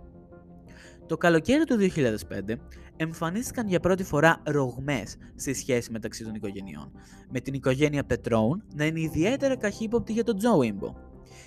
[1.05, 2.55] Το καλοκαίρι του 2005
[2.95, 6.91] εμφανίστηκαν για πρώτη φορά ρογμές στη σχέση μεταξύ των οικογενειών,
[7.29, 10.95] με την οικογένεια Πετρόουν να είναι ιδιαίτερα καχύποπτη για τον Τζο Ιμπο.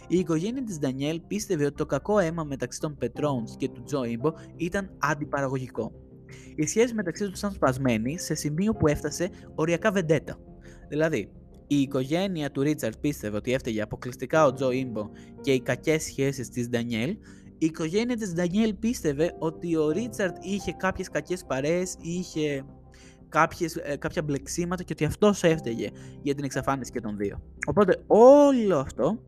[0.08, 4.04] Η οικογένεια της Ντανιέλ πίστευε ότι το κακό αίμα μεταξύ των Πετρόουνς και του Τζο
[4.04, 5.92] Ιμπο ήταν αντιπαραγωγικό.
[6.56, 10.38] Η σχέση μεταξύ τους ήταν σπασμένη σε σημείο που έφτασε οριακά βεντέτα.
[10.88, 11.30] Δηλαδή,
[11.66, 16.48] η οικογένεια του Ρίτσαρτ πίστευε ότι έφταιγε αποκλειστικά ο Τζο Ιμπο και οι κακές σχέσεις
[16.48, 17.16] της Ντανιέλ
[17.58, 22.64] η οικογένεια της Ντανιέλ πίστευε ότι ο Ρίτσαρτ είχε κάποιες κακές παρέες, είχε
[23.28, 25.90] κάποιες, ε, κάποια μπλεξίματα και ότι αυτός έφταιγε
[26.22, 27.42] για την εξαφάνιση και των δύο.
[27.66, 29.18] Οπότε όλο αυτό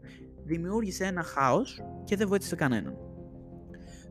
[0.45, 3.08] δημιούργησε ένα χάος και δεν βοήθησε κανέναν.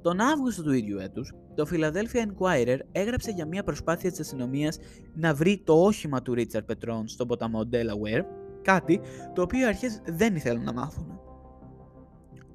[0.07, 4.77] Τον Αύγουστο του ίδιου έτους, το Philadelphia Inquirer έγραψε για μια προσπάθεια της αστυνομίας
[5.15, 8.21] να βρει το όχημα του Ρίτσαρτ Πετρών στον ποταμό Delaware,
[8.61, 8.99] κάτι
[9.33, 11.19] το οποίο οι αρχές δεν ήθελαν να μάθουν.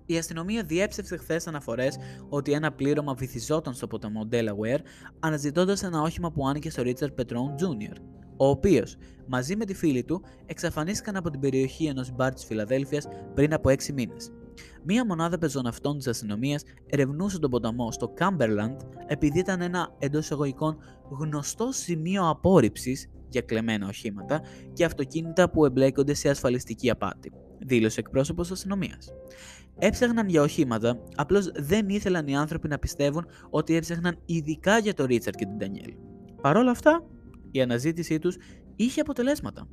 [0.06, 1.96] Η αστυνομία διέψευσε χθες αναφορές
[2.28, 4.80] ότι ένα πλήρωμα βυθιζόταν στο ποταμό Delaware
[5.20, 7.96] αναζητώντας ένα όχημα που άνοιγε στο Richard Petron Jr.,
[8.36, 13.08] ο οποίος, μαζί με τη φίλη του, εξαφανίστηκαν από την περιοχή ενός μπαρ της Φιλαδέλφιας
[13.34, 14.32] πριν από 6 μήνες.
[14.84, 20.76] Μία μονάδα πεζοναυτών της αστυνομίας ερευνούσε τον ποταμό στο Cumberland επειδή ήταν ένα εντός εισαγωγικών
[21.10, 24.40] γνωστό σημείο απόρριψης για κλεμμένα οχήματα
[24.72, 29.12] και αυτοκίνητα που εμπλέκονται σε ασφαλιστική απάτη, δήλωσε εκπρόσωπος αστυνομίας.
[29.78, 35.06] Έψαχναν για οχήματα, απλώς δεν ήθελαν οι άνθρωποι να πιστεύουν ότι έψαχναν ειδικά για τον
[35.06, 35.94] Ρίτσαρντ και την Ντανιέλ.
[36.40, 37.06] Παρ' όλα αυτά,
[37.50, 38.36] η αναζήτησή τους
[38.76, 39.68] είχε αποτελέσματα.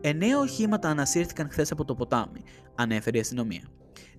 [0.00, 2.42] Εννέα οχήματα ανασύρθηκαν χθες από το ποτάμι,
[2.74, 3.62] ανέφερε η αστυνομία.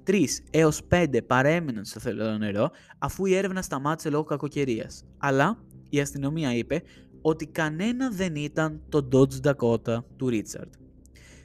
[0.04, 5.06] Τρεις έως πέντε παρέμειναν στο θελό νερό αφού η έρευνα σταμάτησε λόγω κακοκαιρίας.
[5.18, 6.82] Αλλά η αστυνομία είπε
[7.22, 10.74] ότι κανένα δεν ήταν το Dodge Dakota του Ρίτσαρντ.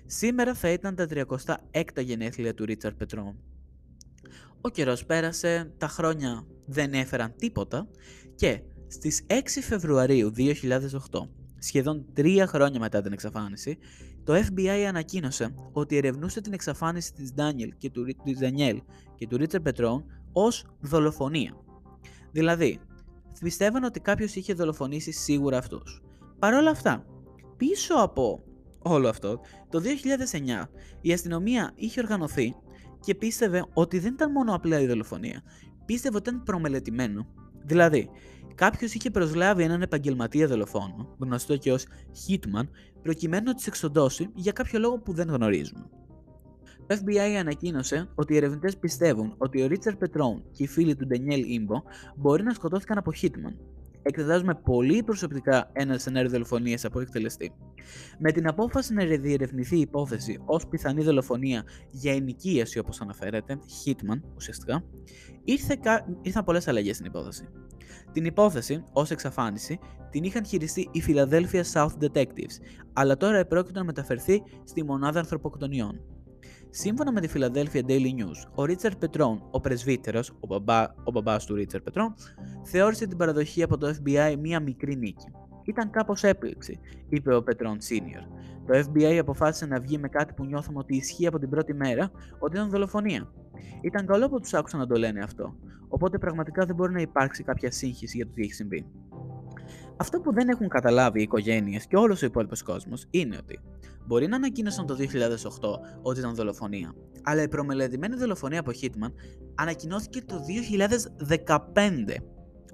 [0.06, 1.06] Σήμερα θα ήταν τα
[1.72, 3.36] 36 γενέθλια του Ρίτσαρντ Πετρών.
[4.60, 7.88] Ο καιρός πέρασε, τα χρόνια δεν έφεραν τίποτα
[8.34, 13.78] και στις 6 Φεβρουαρίου 2008, σχεδόν τρία χρόνια μετά την εξαφάνιση,
[14.26, 18.76] το FBI ανακοίνωσε ότι ερευνούσε την εξαφάνιση της Daniel και του, της Daniel
[19.14, 21.56] και του Richard Πετρών ως δολοφονία.
[22.32, 22.78] Δηλαδή,
[23.40, 26.02] πιστεύαν ότι κάποιος είχε δολοφονήσει σίγουρα αυτούς.
[26.38, 27.04] Παρ' όλα αυτά,
[27.56, 28.42] πίσω από
[28.78, 30.68] όλο αυτό, το 2009
[31.00, 32.54] η αστυνομία είχε οργανωθεί
[33.00, 35.42] και πίστευε ότι δεν ήταν μόνο απλά η δολοφονία.
[35.84, 37.26] Πίστευε ότι ήταν προμελετημένο.
[37.64, 38.10] Δηλαδή,
[38.54, 41.86] κάποιος είχε προσλάβει έναν επαγγελματία δολοφόνο, γνωστό και ως
[42.28, 42.68] Hitman,
[43.06, 45.88] προκειμένου να του εξοντώσει για κάποιο λόγο που δεν γνωρίζουμε.
[46.86, 51.06] Το FBI ανακοίνωσε ότι οι ερευνητές πιστεύουν ότι ο Ρίτσαρντ Πετρόν και οι φίλοι του
[51.06, 51.82] Ντανιέλ Ιμπο
[52.16, 53.54] μπορεί να σκοτώθηκαν από Hitman,
[54.06, 57.52] εξετάζουμε πολύ προσωπικά ένα σενάριο δολοφονίας από εκτελεστή.
[58.18, 64.20] Με την απόφαση να διερευνηθεί η υπόθεση ως πιθανή δολοφονία για ενοικίαση όπως αναφέρεται, Hitman
[64.36, 64.84] ουσιαστικά,
[65.44, 65.78] ήρθε,
[66.22, 67.48] ήρθαν πολλές αλλαγές στην υπόθεση.
[68.12, 69.78] Την υπόθεση, ως εξαφάνιση,
[70.10, 72.56] την είχαν χειριστεί οι Philadelphia South Detectives,
[72.92, 76.15] αλλά τώρα επρόκειτο να μεταφερθεί στη μονάδα ανθρωποκτονιών.
[76.78, 81.46] Σύμφωνα με τη Philadelphia Daily News, ο Ρίτσαρντ Πετρόν, ο πρεσβύτερος, ο, μπαμπά, ο μπαμπάς
[81.46, 82.14] του Ρίτσαρντ Πετρόν,
[82.62, 85.26] θεώρησε την παραδοχή από το FBI μία μικρή νίκη.
[85.64, 88.26] ήταν κάπως έκπληξη, είπε ο Πετρόν Senior.
[88.66, 92.10] Το FBI αποφάσισε να βγει με κάτι που νιώθουμε ότι ισχύει από την πρώτη μέρα,
[92.38, 93.32] ότι ήταν δολοφονία.
[93.80, 95.56] Ήταν καλό που τους άκουσαν να το λένε αυτό,
[95.88, 98.86] οπότε πραγματικά δεν μπορεί να υπάρξει κάποια σύγχυση για το τι έχει συμβεί.
[99.96, 103.60] Αυτό που δεν έχουν καταλάβει οι οικογένειες και όλος ο υπόλοιπος κόσμος είναι ότι
[104.06, 105.00] μπορεί να ανακοίνωσαν το 2008
[106.02, 109.12] ότι ήταν δολοφονία, αλλά η προμελετημένη δολοφονία από Hitman
[109.54, 110.40] ανακοινώθηκε το
[111.74, 112.22] 2015.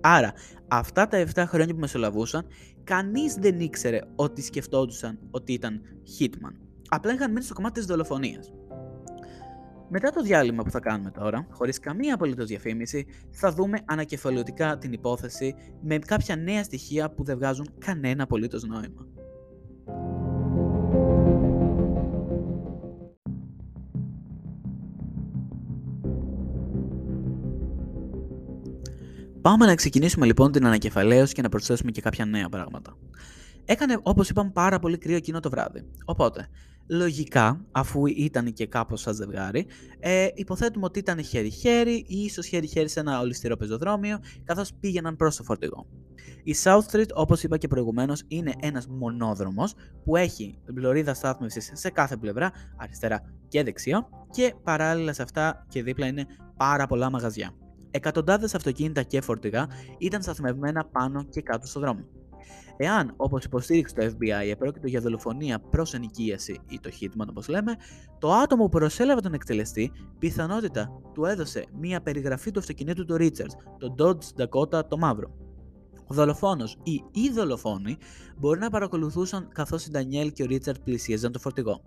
[0.01, 0.33] Άρα,
[0.69, 2.47] αυτά τα 7 χρόνια που μεσολαβούσαν,
[2.85, 5.81] κανείς δεν ήξερε ότι σκεφτόντουσαν ότι ήταν
[6.19, 6.57] Hitman.
[6.89, 8.53] Απλά είχαν μείνει στο κομμάτι της δολοφονίας.
[9.95, 14.93] Μετά το διάλειμμα που θα κάνουμε τώρα, χωρίς καμία απολύτως διαφήμιση, θα δούμε ανακεφαλαιωτικά την
[14.93, 19.07] υπόθεση με κάποια νέα στοιχεία που δεν βγάζουν κανένα απολύτως νόημα.
[29.41, 32.97] Πάμε να ξεκινήσουμε λοιπόν την ανακεφαλαίωση και να προσθέσουμε και κάποια νέα πράγματα.
[33.65, 35.85] Έκανε, όπως είπαμε, πάρα πολύ κρύο εκείνο το βράδυ.
[36.05, 36.49] Οπότε,
[36.93, 39.67] λογικά, αφού ήταν και κάπως σαν ζευγάρι,
[39.99, 45.37] ε, υποθέτουμε ότι ήταν χέρι-χέρι ή ίσως χέρι-χέρι σε ένα ολιστηρό πεζοδρόμιο, καθώς πήγαιναν προς
[45.37, 45.87] το φορτηγό.
[46.43, 49.75] Η South Street, όπως είπα και προηγουμένως, είναι ένας μονόδρομος
[50.05, 55.83] που έχει λωρίδα στάθμευσης σε κάθε πλευρά, αριστερά και δεξιά, και παράλληλα σε αυτά και
[55.83, 56.27] δίπλα είναι
[56.57, 57.55] πάρα πολλά μαγαζιά.
[57.91, 59.67] Εκατοντάδες αυτοκίνητα και φορτηγά
[59.99, 62.05] ήταν σταθμευμένα πάνω και κάτω στο δρόμο.
[62.85, 67.77] Εάν, όπως υποστήριξε το FBI, επρόκειτο για δολοφονία προς ενοικίαση ή το hitman όπως λέμε,
[68.19, 73.55] το άτομο που προσέλαβε τον εκτελεστή πιθανότητα του έδωσε μία περιγραφή του αυτοκινήτου του Richards,
[73.79, 75.31] το Dodge Dakota το μαύρο.
[76.07, 77.97] Ο δολοφόνος ή οι δολοφόνοι
[78.37, 81.83] μπορεί να παρακολουθούσαν καθώς η Ντανιέλ και ο Ρίτσαρτ πλησίαζαν το φορτηγό.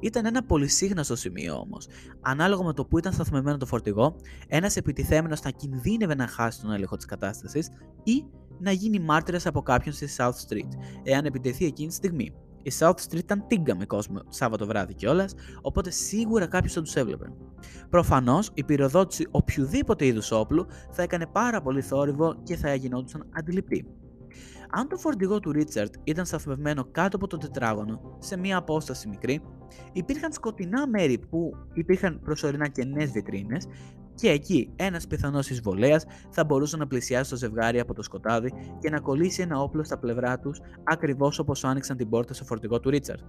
[0.00, 1.86] Ήταν ένα πολυσύχναστο σημείο όμως.
[2.20, 4.16] Ανάλογα με το που ήταν σταθμευμένο το φορτηγό,
[4.48, 7.68] ένας επιτιθέμενος θα κινδύνευε να χάσει τον έλεγχο της κατάστασης
[8.04, 8.24] ή
[8.60, 10.68] να γίνει μάρτυρας από κάποιον στη South Street,
[11.02, 12.32] εάν επιτεθεί εκείνη τη στιγμή.
[12.62, 16.94] Η South Street ήταν τίγκα με κόσμο Σάββατο βράδυ κιόλας, οπότε σίγουρα κάποιος θα τους
[16.94, 17.32] έβλεπε.
[17.90, 23.86] Προφανώς η πυροδότηση οποιοδήποτε είδους όπλου θα έκανε πάρα πολύ θόρυβο και θα γινόντουσαν αντιληπτοί.
[24.70, 29.40] Αν το φορτηγό του Ρίτσαρτ ήταν σταθμευμένο κάτω από το τετράγωνο, σε μία απόσταση μικρή,
[29.92, 33.66] υπήρχαν σκοτεινά μέρη που υπήρχαν προσωρινά κενές βιτρίνες
[34.20, 38.90] και εκεί ένας πιθανός εισβολέας θα μπορούσε να πλησιάσει το ζευγάρι από το σκοτάδι και
[38.90, 42.90] να κολλήσει ένα όπλο στα πλευρά τους ακριβώς όπως άνοιξαν την πόρτα στο φορτηγό του
[42.90, 43.20] Ρίτσαρτ.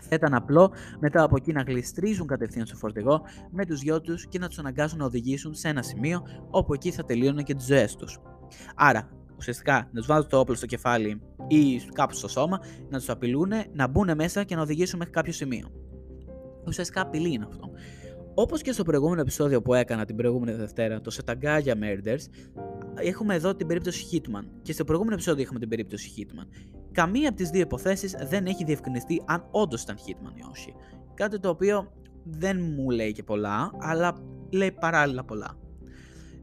[0.00, 3.20] Θα ήταν απλό μετά από εκεί να γλιστρήσουν κατευθείαν στο φορτηγό
[3.50, 6.90] με τους γιο τους και να τους αναγκάσουν να οδηγήσουν σε ένα σημείο όπου εκεί
[6.90, 8.20] θα τελείωναν και τις ζωές τους.
[8.74, 13.08] Άρα, ουσιαστικά να τους βάζουν το όπλο στο κεφάλι ή κάπου στο σώμα, να τους
[13.08, 15.70] απειλούν, να μπουν μέσα και να οδηγήσουν μέχρι κάποιο σημείο.
[16.66, 17.70] Ουσιαστικά απειλή είναι αυτό.
[18.36, 22.24] Όπως και στο προηγούμενο επεισόδιο που έκανα την προηγούμενη Δευτέρα, το Setagaya Murders,
[22.94, 26.46] έχουμε εδώ την περίπτωση Hitman και στο προηγούμενο επεισόδιο είχαμε την περίπτωση Hitman.
[26.92, 30.74] Καμία από τις δύο υποθέσεις δεν έχει διευκρινιστεί αν όντως ήταν Hitman ή όχι.
[31.14, 31.92] Κάτι το οποίο
[32.24, 34.16] δεν μου λέει και πολλά, αλλά
[34.50, 35.58] λέει παράλληλα πολλά.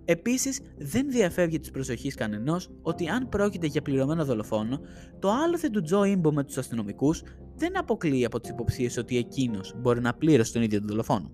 [0.05, 4.79] Επίσης, δεν διαφεύγει της προσοχής κανενός ότι αν πρόκειται για πληρωμένο δολοφόνο,
[5.19, 7.23] το άλοθη του Τζο Ιμπο με τους αστυνομικούς
[7.55, 11.31] δεν αποκλείει από τις υποψίες ότι εκείνος μπορεί να πλήρωσε τον ίδιο τον δολοφόνο.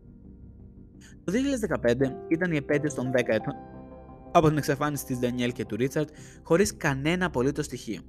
[1.28, 1.96] Το 2015
[2.28, 3.54] ήταν η επέτειο των 10 ετών
[4.32, 6.10] από την εξαφάνιση της Danielle και του Ρίτσαρτ
[6.44, 8.02] χωρίς κανένα απολύτως στοιχείο.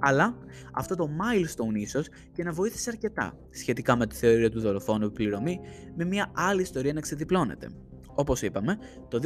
[0.00, 0.38] Αλλά
[0.72, 5.60] αυτό το milestone ίσως και να βοήθησε αρκετά σχετικά με τη θεωρία του δολοφόνου επιπληρωμή
[5.96, 7.68] με μια άλλη ιστορία να ξεδιπλώνεται.
[8.14, 9.20] Όπως είπαμε, το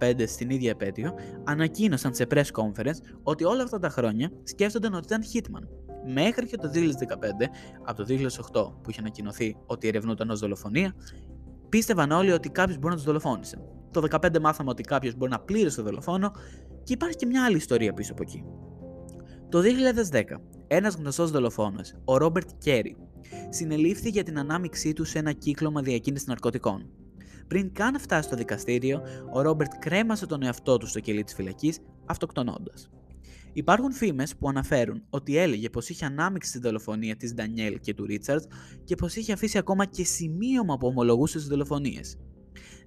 [0.00, 5.06] 2015 στην ίδια επέτειο ανακοίνωσαν σε press conference ότι όλα αυτά τα χρόνια σκέφτονταν ότι
[5.06, 5.68] ήταν Hitman.
[6.06, 6.76] Μέχρι και το 2015,
[7.84, 10.94] από το 2008 που είχε ανακοινωθεί ότι ερευνούταν ως δολοφονία,
[11.74, 13.58] πίστευαν όλοι ότι κάποιος μπορεί να τους δολοφόνησε.
[13.90, 16.32] Το 2015 μάθαμε ότι κάποιος μπορεί να πλήρωσε το δολοφόνο
[16.82, 18.44] και υπάρχει και μια άλλη ιστορία πίσω από εκεί.
[19.48, 19.60] Το
[20.10, 20.22] 2010,
[20.66, 22.96] ένας γνωστός δολοφόνος, ο Ρόμπερτ Κέρι,
[23.48, 26.90] συνελήφθη για την ανάμειξή του σε ένα κύκλωμα διακίνησης ναρκωτικών.
[27.48, 31.78] Πριν καν φτάσει στο δικαστήριο, ο Ρόμπερτ κρέμασε τον εαυτό του στο κελί της φυλακής,
[32.06, 32.90] αυτοκτονώντας.
[33.56, 38.04] Υπάρχουν φήμες που αναφέρουν ότι έλεγε πως είχε ανάμειξη στη δολοφονία της Ντανιέλ και του
[38.04, 38.46] Ρίτσαρτς
[38.84, 42.18] και πως είχε αφήσει ακόμα και σημείωμα που ομολογούσε στις δολοφονίες.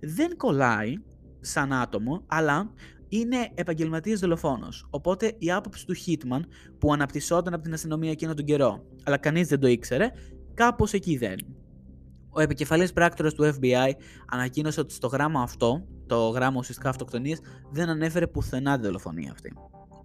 [0.02, 0.94] Δεν κολλάει
[1.40, 2.74] σαν άτομο, αλλά
[3.10, 4.88] είναι επαγγελματίας δολοφόνος.
[4.90, 6.40] Οπότε η άποψη του Hitman
[6.78, 10.12] που αναπτυσσόταν από την αστυνομία εκείνο τον καιρό, αλλά κανείς δεν το ήξερε,
[10.54, 11.36] κάπως εκεί δεν.
[12.30, 13.92] Ο επικεφαλής πράκτορας του FBI
[14.32, 17.40] ανακοίνωσε ότι στο γράμμα αυτό, το γράμμα ουσιαστικά αυτοκτονίας,
[17.72, 19.54] δεν ανέφερε πουθενά τη δολοφονία αυτή.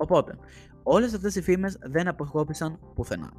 [0.02, 0.38] Οπότε,
[0.82, 3.32] όλες αυτές οι φήμες δεν αποσκόπησαν πουθενά.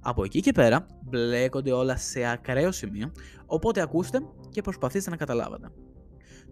[0.00, 3.12] Από εκεί και πέρα μπλέκονται όλα σε ακραίο σημείο,
[3.46, 4.18] οπότε ακούστε
[4.50, 5.72] και προσπαθήστε να καταλάβετε.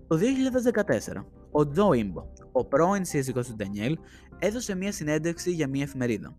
[0.06, 3.98] Το 2014, ο Τζο Ιμπο, ο πρώην σύζυγος του Ντανιέλ,
[4.38, 6.36] έδωσε μια συνέντευξη για μια εφημερίδα.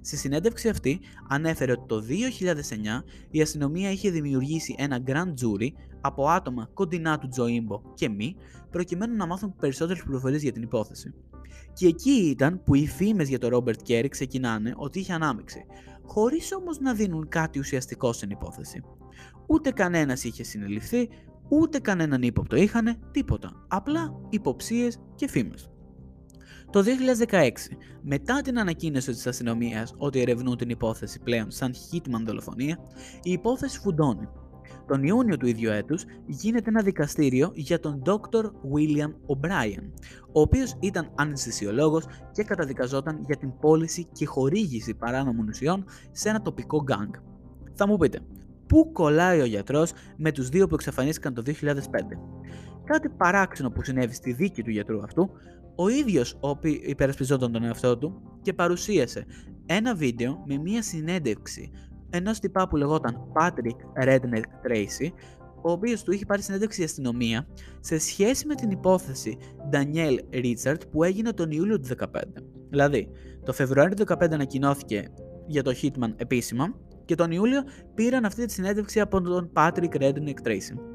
[0.00, 5.68] Στη συνέντευξη αυτή ανέφερε ότι το 2009 η αστυνομία είχε δημιουργήσει ένα grand jury
[6.00, 8.36] από άτομα κοντινά του Τζοίμπο και μη,
[8.70, 11.14] προκειμένου να μάθουν περισσότερες πληροφορίες για την υπόθεση.
[11.72, 15.64] Και εκεί ήταν που οι φήμες για τον Ρόμπερτ Κέρι ξεκινάνε ότι είχε ανάμειξη,
[16.02, 18.82] χωρίς όμως να δίνουν κάτι ουσιαστικό στην υπόθεση.
[19.46, 21.08] Ούτε κανένας είχε συνεληφθεί,
[21.48, 23.66] ούτε κανέναν ύποπτο είχανε, τίποτα.
[23.68, 25.68] Απλά υποψίες και φήμες.
[26.70, 32.78] Το 2016, μετά την ανακοίνωση της αστυνομίας ότι ερευνούν την υπόθεση πλέον σαν Hitman δολοφονία,
[33.22, 34.28] η υπόθεση φουντώνει.
[34.86, 38.44] Τον Ιούνιο του ίδιου έτους γίνεται ένα δικαστήριο για τον Dr.
[38.44, 39.82] William O'Brien,
[40.32, 46.42] ο οποίος ήταν αναισθησιολόγος και καταδικαζόταν για την πώληση και χορήγηση παράνομων ουσιών σε ένα
[46.42, 47.12] τοπικό γκάγκ.
[47.74, 48.20] Θα μου πείτε,
[48.66, 51.50] πού κολλάει ο γιατρός με τους δύο που εξαφανίστηκαν το 2005.
[52.84, 55.30] Κάτι παράξενο που συνέβη στη δίκη του γιατρού αυτού
[55.76, 56.38] ο ίδιος
[56.82, 59.26] υπερασπιζόταν τον εαυτό του και παρουσίασε
[59.66, 61.70] ένα βίντεο με μία συνέντευξη
[62.16, 65.08] ενός τυπά που λεγόταν Patrick Redneck Tracy,
[65.62, 67.46] ο οποίος του είχε πάρει συνέντευξη η αστυνομία
[67.80, 69.38] σε σχέση με την υπόθεση
[69.72, 72.20] Daniel Richard που έγινε τον Ιούλιο του 2015.
[72.70, 73.10] Δηλαδή,
[73.44, 75.08] το Φεβρουάριο του 2015 ανακοινώθηκε
[75.46, 76.74] για το Hitman επίσημα
[77.04, 77.62] και τον Ιούλιο
[77.94, 80.93] πήραν αυτή τη συνέντευξη από τον Patrick Redneck Tracy.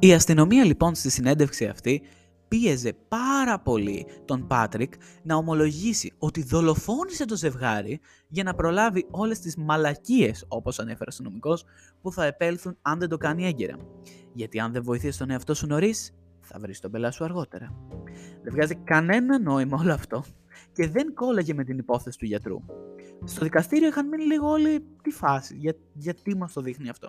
[0.00, 2.02] Η αστυνομία λοιπόν στη συνέντευξη αυτή
[2.48, 9.38] πίεζε πάρα πολύ τον Πάτρικ να ομολογήσει ότι δολοφόνησε το ζευγάρι για να προλάβει όλες
[9.38, 11.64] τις μαλακίες, όπως ανέφερε ο αστυνομικός,
[12.02, 13.76] που θα επέλθουν αν δεν το κάνει έγκαιρα.
[14.32, 17.74] Γιατί αν δεν βοηθήσει τον εαυτό σου νωρίς, θα βρεις τον πελά σου αργότερα.
[18.42, 20.24] Δεν βγάζει κανένα νόημα όλο αυτό
[20.72, 22.58] και δεν κόλλαγε με την υπόθεση του γιατρού.
[23.24, 27.08] Στο δικαστήριο είχαν μείνει λίγο όλοι τη φάση, για, γιατί μας το δείχνει αυτό;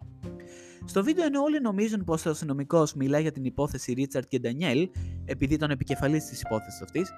[0.86, 4.90] Στο βίντεο ενώ όλοι νομίζουν πως ο αστυνομικός μιλάει για την υπόθεση Ρίτσαρτ και Ντανιέλ,
[5.26, 7.12] επειδή ήταν επικεφαλής της υπόθεσης αυτής,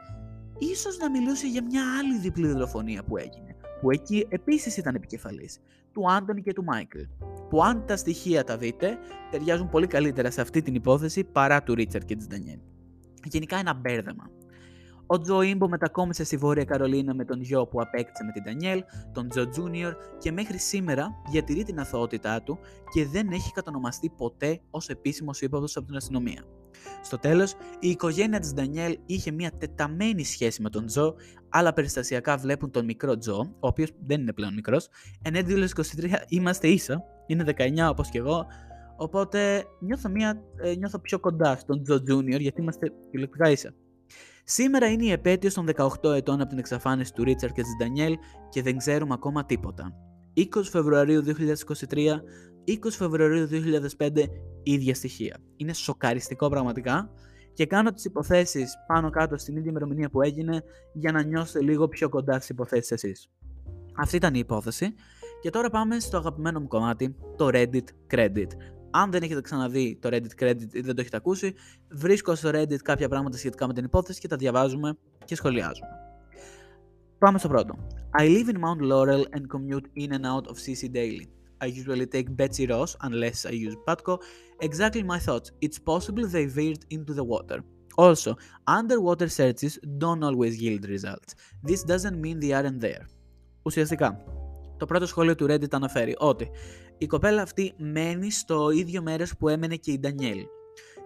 [0.57, 5.59] ίσως να μιλούσε για μια άλλη διπλή δολοφονία που έγινε, που εκεί επίσης ήταν επικεφαλής,
[5.91, 6.99] του Άντωνι και του Μάικλ.
[7.49, 8.97] Που αν τα στοιχεία τα δείτε,
[9.31, 12.59] ταιριάζουν πολύ καλύτερα σε αυτή την υπόθεση παρά του Ρίτσαρτ και της Ντανιέλ.
[13.23, 14.29] Γενικά ένα μπέρδεμα.
[15.13, 18.83] Ο Τζο Ιμπο μετακόμισε στη Βόρεια Καρολίνα με τον γιο που απέκτησε με την Ντανιέλ,
[19.11, 22.59] τον Τζο Τζούνιορ και μέχρι σήμερα διατηρεί την αθωότητά του
[22.93, 26.43] και δεν έχει κατονομαστεί ποτέ ως επίσημος ύποπτο από την αστυνομία.
[27.01, 31.15] Στο τέλος, η οικογένεια της Ντανιέλ είχε μια τεταμένη σχέση με τον Τζο,
[31.49, 34.89] αλλά περιστασιακά βλέπουν τον μικρό Τζο, ο οποίος δεν είναι πλέον μικρός,
[35.21, 38.45] εν 2023 είμαστε ίσα, είναι 19 όπως και εγώ,
[38.97, 43.73] οπότε νιώθω, μια, ε, νιώθω πιο κοντά στον Τζο Τζούνιορ γιατί είμαστε ηλεκτρικά ίσα.
[44.43, 48.17] Σήμερα είναι η επέτειος των 18 ετών από την εξαφάνιση του Ρίτσαρ και της Ντανιέλ
[48.49, 49.93] και δεν ξέρουμε ακόμα τίποτα.
[50.37, 52.21] 20 Φεβρουαρίου 2023,
[52.67, 53.47] 20 Φεβρουαρίου
[53.97, 54.23] 2005,
[54.63, 55.37] ίδια στοιχεία.
[55.55, 57.09] Είναι σοκαριστικό πραγματικά
[57.53, 61.87] και κάνω τις υποθέσεις πάνω κάτω στην ίδια ημερομηνία που έγινε για να νιώσετε λίγο
[61.87, 63.29] πιο κοντά στις υποθέσεις εσείς.
[63.97, 64.93] Αυτή ήταν η υπόθεση
[65.41, 68.47] και τώρα πάμε στο αγαπημένο μου κομμάτι, το Reddit Credit.
[68.91, 71.53] Αν δεν έχετε ξαναδεί το Reddit Credit ή δεν το έχετε ακούσει,
[71.89, 75.89] βρίσκω στο Reddit κάποια πράγματα σχετικά με την υπόθεση και τα διαβάζουμε και σχολιάζουμε.
[77.17, 77.75] Πάμε στο πρώτο.
[78.19, 81.27] I live in Mount Laurel and commute in and out of CC daily.
[81.63, 84.17] I usually take Betsy Ross unless I use Patco.
[84.67, 85.47] Exactly my thoughts.
[85.65, 87.59] It's possible they veered into the water.
[88.05, 88.31] Also,
[88.79, 89.73] underwater searches
[90.03, 91.35] don't always yield results.
[91.69, 93.05] This doesn't mean they aren't there.
[93.61, 94.23] Ουσιαστικά,
[94.77, 96.49] το πρώτο σχόλιο του Reddit αναφέρει ότι
[97.01, 100.39] η κοπέλα αυτή μένει στο ίδιο μέρος που έμενε και η Ντανιέλ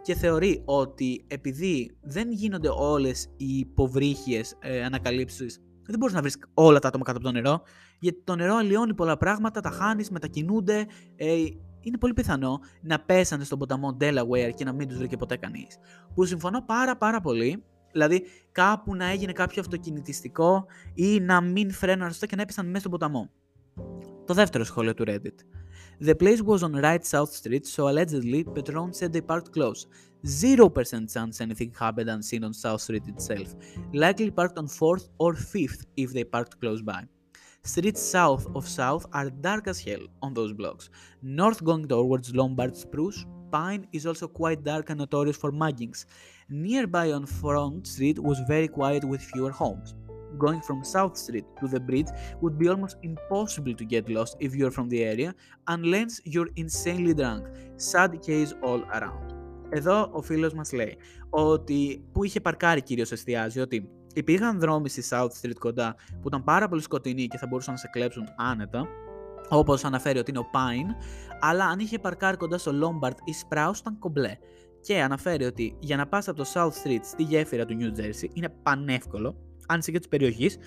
[0.01, 6.38] και θεωρεί ότι επειδή δεν γίνονται όλες οι υποβρύχιες ε, ανακαλύψεις δεν μπορείς να βρεις
[6.53, 7.62] όλα τα άτομα κάτω από το νερό
[7.99, 11.34] γιατί το νερό αλλοιώνει πολλά πράγματα, τα χάνεις, μετακινούνται ε,
[11.79, 15.77] είναι πολύ πιθανό να πέσανε στον ποταμό Delaware και να μην τους βρήκε ποτέ κανείς.
[16.15, 22.10] Που συμφωνώ πάρα πάρα πολύ Δηλαδή κάπου να έγινε κάποιο αυτοκινητιστικό ή να μην φρέναν
[22.10, 23.29] σωστά και να έπεσαν μέσα στον ποταμό.
[24.25, 25.64] Το δεύτερο σχόλιο του Reddit.
[25.99, 29.88] The place was on right South Street, so allegedly Petron said they parked close.
[30.25, 33.55] 0% chance anything happened unseen on South Street itself.
[33.93, 37.03] Likely parked on 4th or 5th if they parked close by.
[37.63, 40.89] Streets south of South are dark as hell on those blocks.
[41.24, 46.05] North going towards Lombard Spruce, Pine is also quite dark and notorious for muggings.
[46.49, 49.95] Nearby on Front Street was very quiet with fewer homes.
[50.45, 52.11] Going from South Street to the bridge
[52.41, 55.31] would be almost impossible to get lost if you're from the area
[55.75, 57.43] unless you're insanely drunk.
[57.91, 59.33] Sad case all around.
[59.69, 60.97] Εδώ ο φίλος μας λέει
[61.29, 66.43] ότι που είχε παρκάρει κυρίως εστιάζει ότι υπήρχαν δρόμοι στη South Street κοντά που ήταν
[66.43, 68.88] πάρα πολύ σκοτεινοί και θα μπορούσαν να σε κλέψουν άνετα
[69.49, 70.95] όπως αναφέρει ότι είναι ο Pine
[71.39, 74.38] αλλά αν είχε παρκάρει κοντά στο Lombard ή Sprouse ήταν κομπλέ
[74.81, 78.29] Και αναφέρει ότι για να πας από το South Street στη γέφυρα του New Jersey
[78.33, 79.36] είναι πανεύκολο,
[79.68, 80.57] αν είσαι και της περιοχής,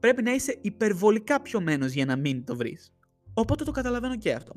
[0.00, 2.92] πρέπει να είσαι υπερβολικά πιωμένος για να μην το βρεις.
[3.34, 4.54] Οπότε το καταλαβαίνω και αυτό.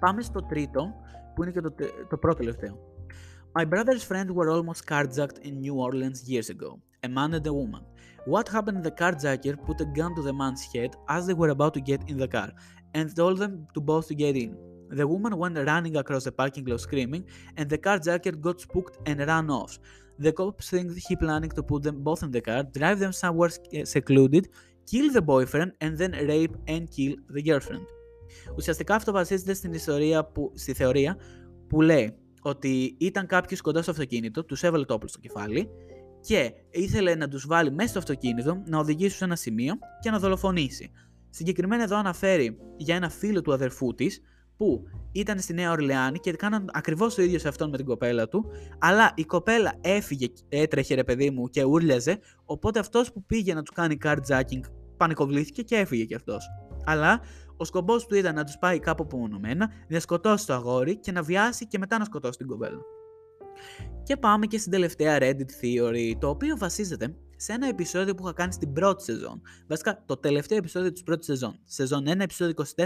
[0.00, 0.94] Πάμε στο τρίτο,
[1.34, 1.74] που είναι και το,
[2.08, 2.78] το πρώτο τελευταίο.
[3.58, 6.70] My brother's friends were almost carjacked in New Orleans years ago,
[7.06, 7.82] a man and a woman.
[8.32, 8.82] What happened?
[8.84, 12.02] The carjacker put a gun to the man's head as they were about to get
[12.10, 12.50] in the car
[12.96, 14.50] and told them to both to get in.
[15.00, 17.24] The woman went running across the parking lot screaming,
[17.56, 19.72] and the carjacker got spooked and ran off.
[20.24, 23.52] The cops think he planning to put them both in the car, drive them somewhere
[23.94, 24.44] secluded,
[24.90, 27.86] kill the boyfriend, and then rape and kill the girlfriend.
[28.56, 31.16] Ουσιαστικά αυτό βασίζεται στην ιστορία που, στη θεωρία
[31.68, 35.68] που λέει ότι ήταν κάποιος κοντά στο αυτοκίνητο, τους έβαλε το όπλο στο κεφάλι
[36.20, 40.18] και ήθελε να τους βάλει μέσα στο αυτοκίνητο, να οδηγήσει σε ένα σημείο και να
[40.18, 40.90] δολοφονήσει.
[41.30, 44.20] Συγκεκριμένα εδώ αναφέρει για ένα φίλο του αδερφού της
[44.56, 44.82] που
[45.12, 48.44] ήταν στη Νέα Ορλεάνη και κάναν ακριβώς το ίδιο σε αυτόν με την κοπέλα του,
[48.78, 53.62] αλλά η κοπέλα έφυγε, έτρεχε ρε παιδί μου και ούρλιαζε, οπότε αυτός που πήγε να
[53.62, 54.60] του κάνει carjacking
[54.96, 56.46] πανικοβλήθηκε και έφυγε κι αυτός.
[56.84, 57.20] Αλλά
[57.56, 61.22] ο σκοπός του ήταν να τους πάει κάπου απομονωμένα, να σκοτώσει το αγόρι και να
[61.22, 62.80] βιάσει και μετά να σκοτώσει την κοπέλα.
[64.02, 68.32] Και πάμε και στην τελευταία Reddit Theory, το οποίο βασίζεται σε ένα επεισόδιο που είχα
[68.32, 69.42] κάνει στην πρώτη σεζόν.
[69.68, 71.58] Βασικά, το τελευταίο επεισόδιο της πρώτης σεζόν.
[71.64, 72.84] Σεζόν 1, επεισόδιο 24,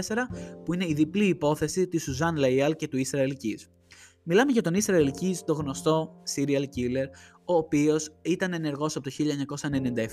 [0.65, 3.65] που είναι η διπλή υπόθεση της Σουζάν Λαϊάλ και του Ισραήλ Keys.
[4.23, 7.07] Μιλάμε για τον Ισραήλ Keys, το γνωστό serial killer,
[7.45, 9.15] ο οποίος ήταν ενεργός από το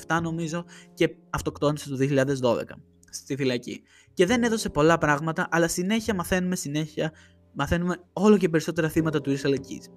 [0.07, 0.65] 1997 νομίζω
[0.95, 1.97] και αυτοκτόνησε το
[2.43, 2.63] 2012
[3.11, 3.83] στη φυλακή.
[4.15, 7.13] Και δεν έδωσε πολλά πράγματα, αλλά συνέχεια μαθαίνουμε συνέχεια,
[7.53, 9.93] μαθαίνουμε όλο και περισσότερα θύματα του Ισραήλ Keys.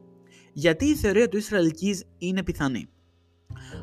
[0.54, 2.90] Γιατί η θεωρία του Ισραήλ Keys είναι πιθανή;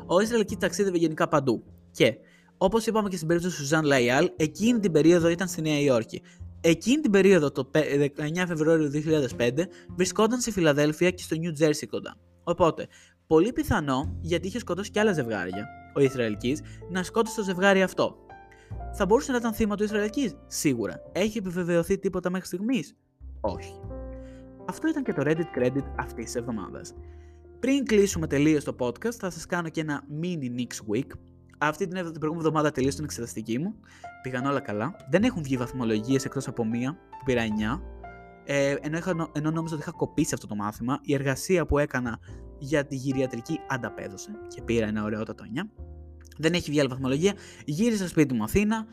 [0.05, 1.63] Ο Ισραήλ Keys ταξίδευε γενικά παντού.
[1.91, 2.17] Και
[2.57, 6.21] όπως είπαμε και στην περίπτωση του Σουζάν Λαϊάλ, εκείνη την περίοδο ήταν στη Νέα Υόρκη.
[6.61, 8.91] Εκείνη την περίοδο, το 19 Φεβρουάριο
[9.37, 9.49] 2005,
[9.95, 12.15] βρισκόταν στη Φιλαδέλφια και στο New Jersey κοντά.
[12.43, 12.87] Οπότε,
[13.27, 16.57] πολύ πιθανό, γιατί είχε σκοτώσει και άλλα ζευγάρια, ο Ισραηλική,
[16.89, 18.15] να σκότωσε το ζευγάρι αυτό.
[18.93, 21.01] Θα μπορούσε να ήταν θύμα του Ισραηλική, σίγουρα.
[21.11, 22.95] Έχει επιβεβαιωθεί τίποτα μέχρι στιγμής,
[23.41, 23.79] όχι.
[24.67, 26.93] Αυτό ήταν και το Reddit Credit αυτής της εβδομάδας.
[27.59, 31.07] Πριν κλείσουμε τελείως το podcast, θα σας κάνω και ένα mini Next Week.
[31.57, 33.75] Αυτή την, την προηγούμενη εβδομάδα τελείωσε την εξεταστική μου.
[34.21, 34.95] Πήγαν όλα καλά.
[35.09, 37.41] Δεν έχουν βγει βαθμολογίες εκτός από μία που πήρα
[37.77, 37.81] 9.
[38.45, 42.19] Ε, ενώ, είχα, ενώ νόμιζα ότι είχα κοπήσει αυτό το μάθημα, η εργασία που έκανα
[42.59, 45.61] για τη γυριατρική ανταπέδωσε και πήρα ένα ωραιότατο 9.
[46.37, 47.33] Δεν έχει βγει άλλη βαθμολογία.
[47.65, 48.85] Γύρισα σπίτι μου Αθήνα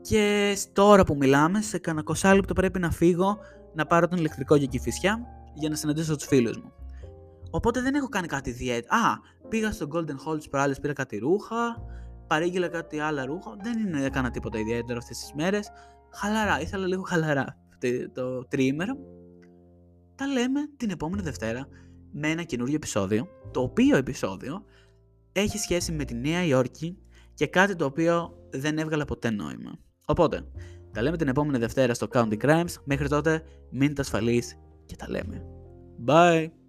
[0.00, 3.38] και τώρα που μιλάμε, σε κανένα κοσάλεπτο πρέπει να φύγω
[3.74, 5.20] να πάρω τον ηλεκτρικό για κυφισιά
[5.54, 6.72] για να συναντήσω τους φίλους μου.
[7.54, 8.94] Οπότε δεν έχω κάνει κάτι ιδιαίτερο.
[8.94, 11.82] Α, πήγα στο Golden Hall της προάλλε, πήρα κάτι ρούχα,
[12.26, 13.56] παρήγγειλα κάτι άλλα ρούχα.
[13.62, 15.70] Δεν είναι, έκανα τίποτα ιδιαίτερο αυτές τις μέρες.
[16.12, 17.56] Χαλαρά, ήθελα λίγο χαλαρά
[18.12, 18.96] το τριήμερο.
[20.14, 21.68] Τα λέμε την επόμενη Δευτέρα
[22.12, 24.64] με ένα καινούριο επεισόδιο, το οποίο επεισόδιο
[25.32, 26.98] έχει σχέση με τη Νέα Υόρκη
[27.34, 29.78] και κάτι το οποίο δεν έβγαλα ποτέ νόημα.
[30.06, 30.44] Οπότε,
[30.92, 32.74] τα λέμε την επόμενη Δευτέρα στο County Crimes.
[32.84, 35.44] Μέχρι τότε, μείνετε ασφαλείς και τα λέμε.
[36.06, 36.61] Bye!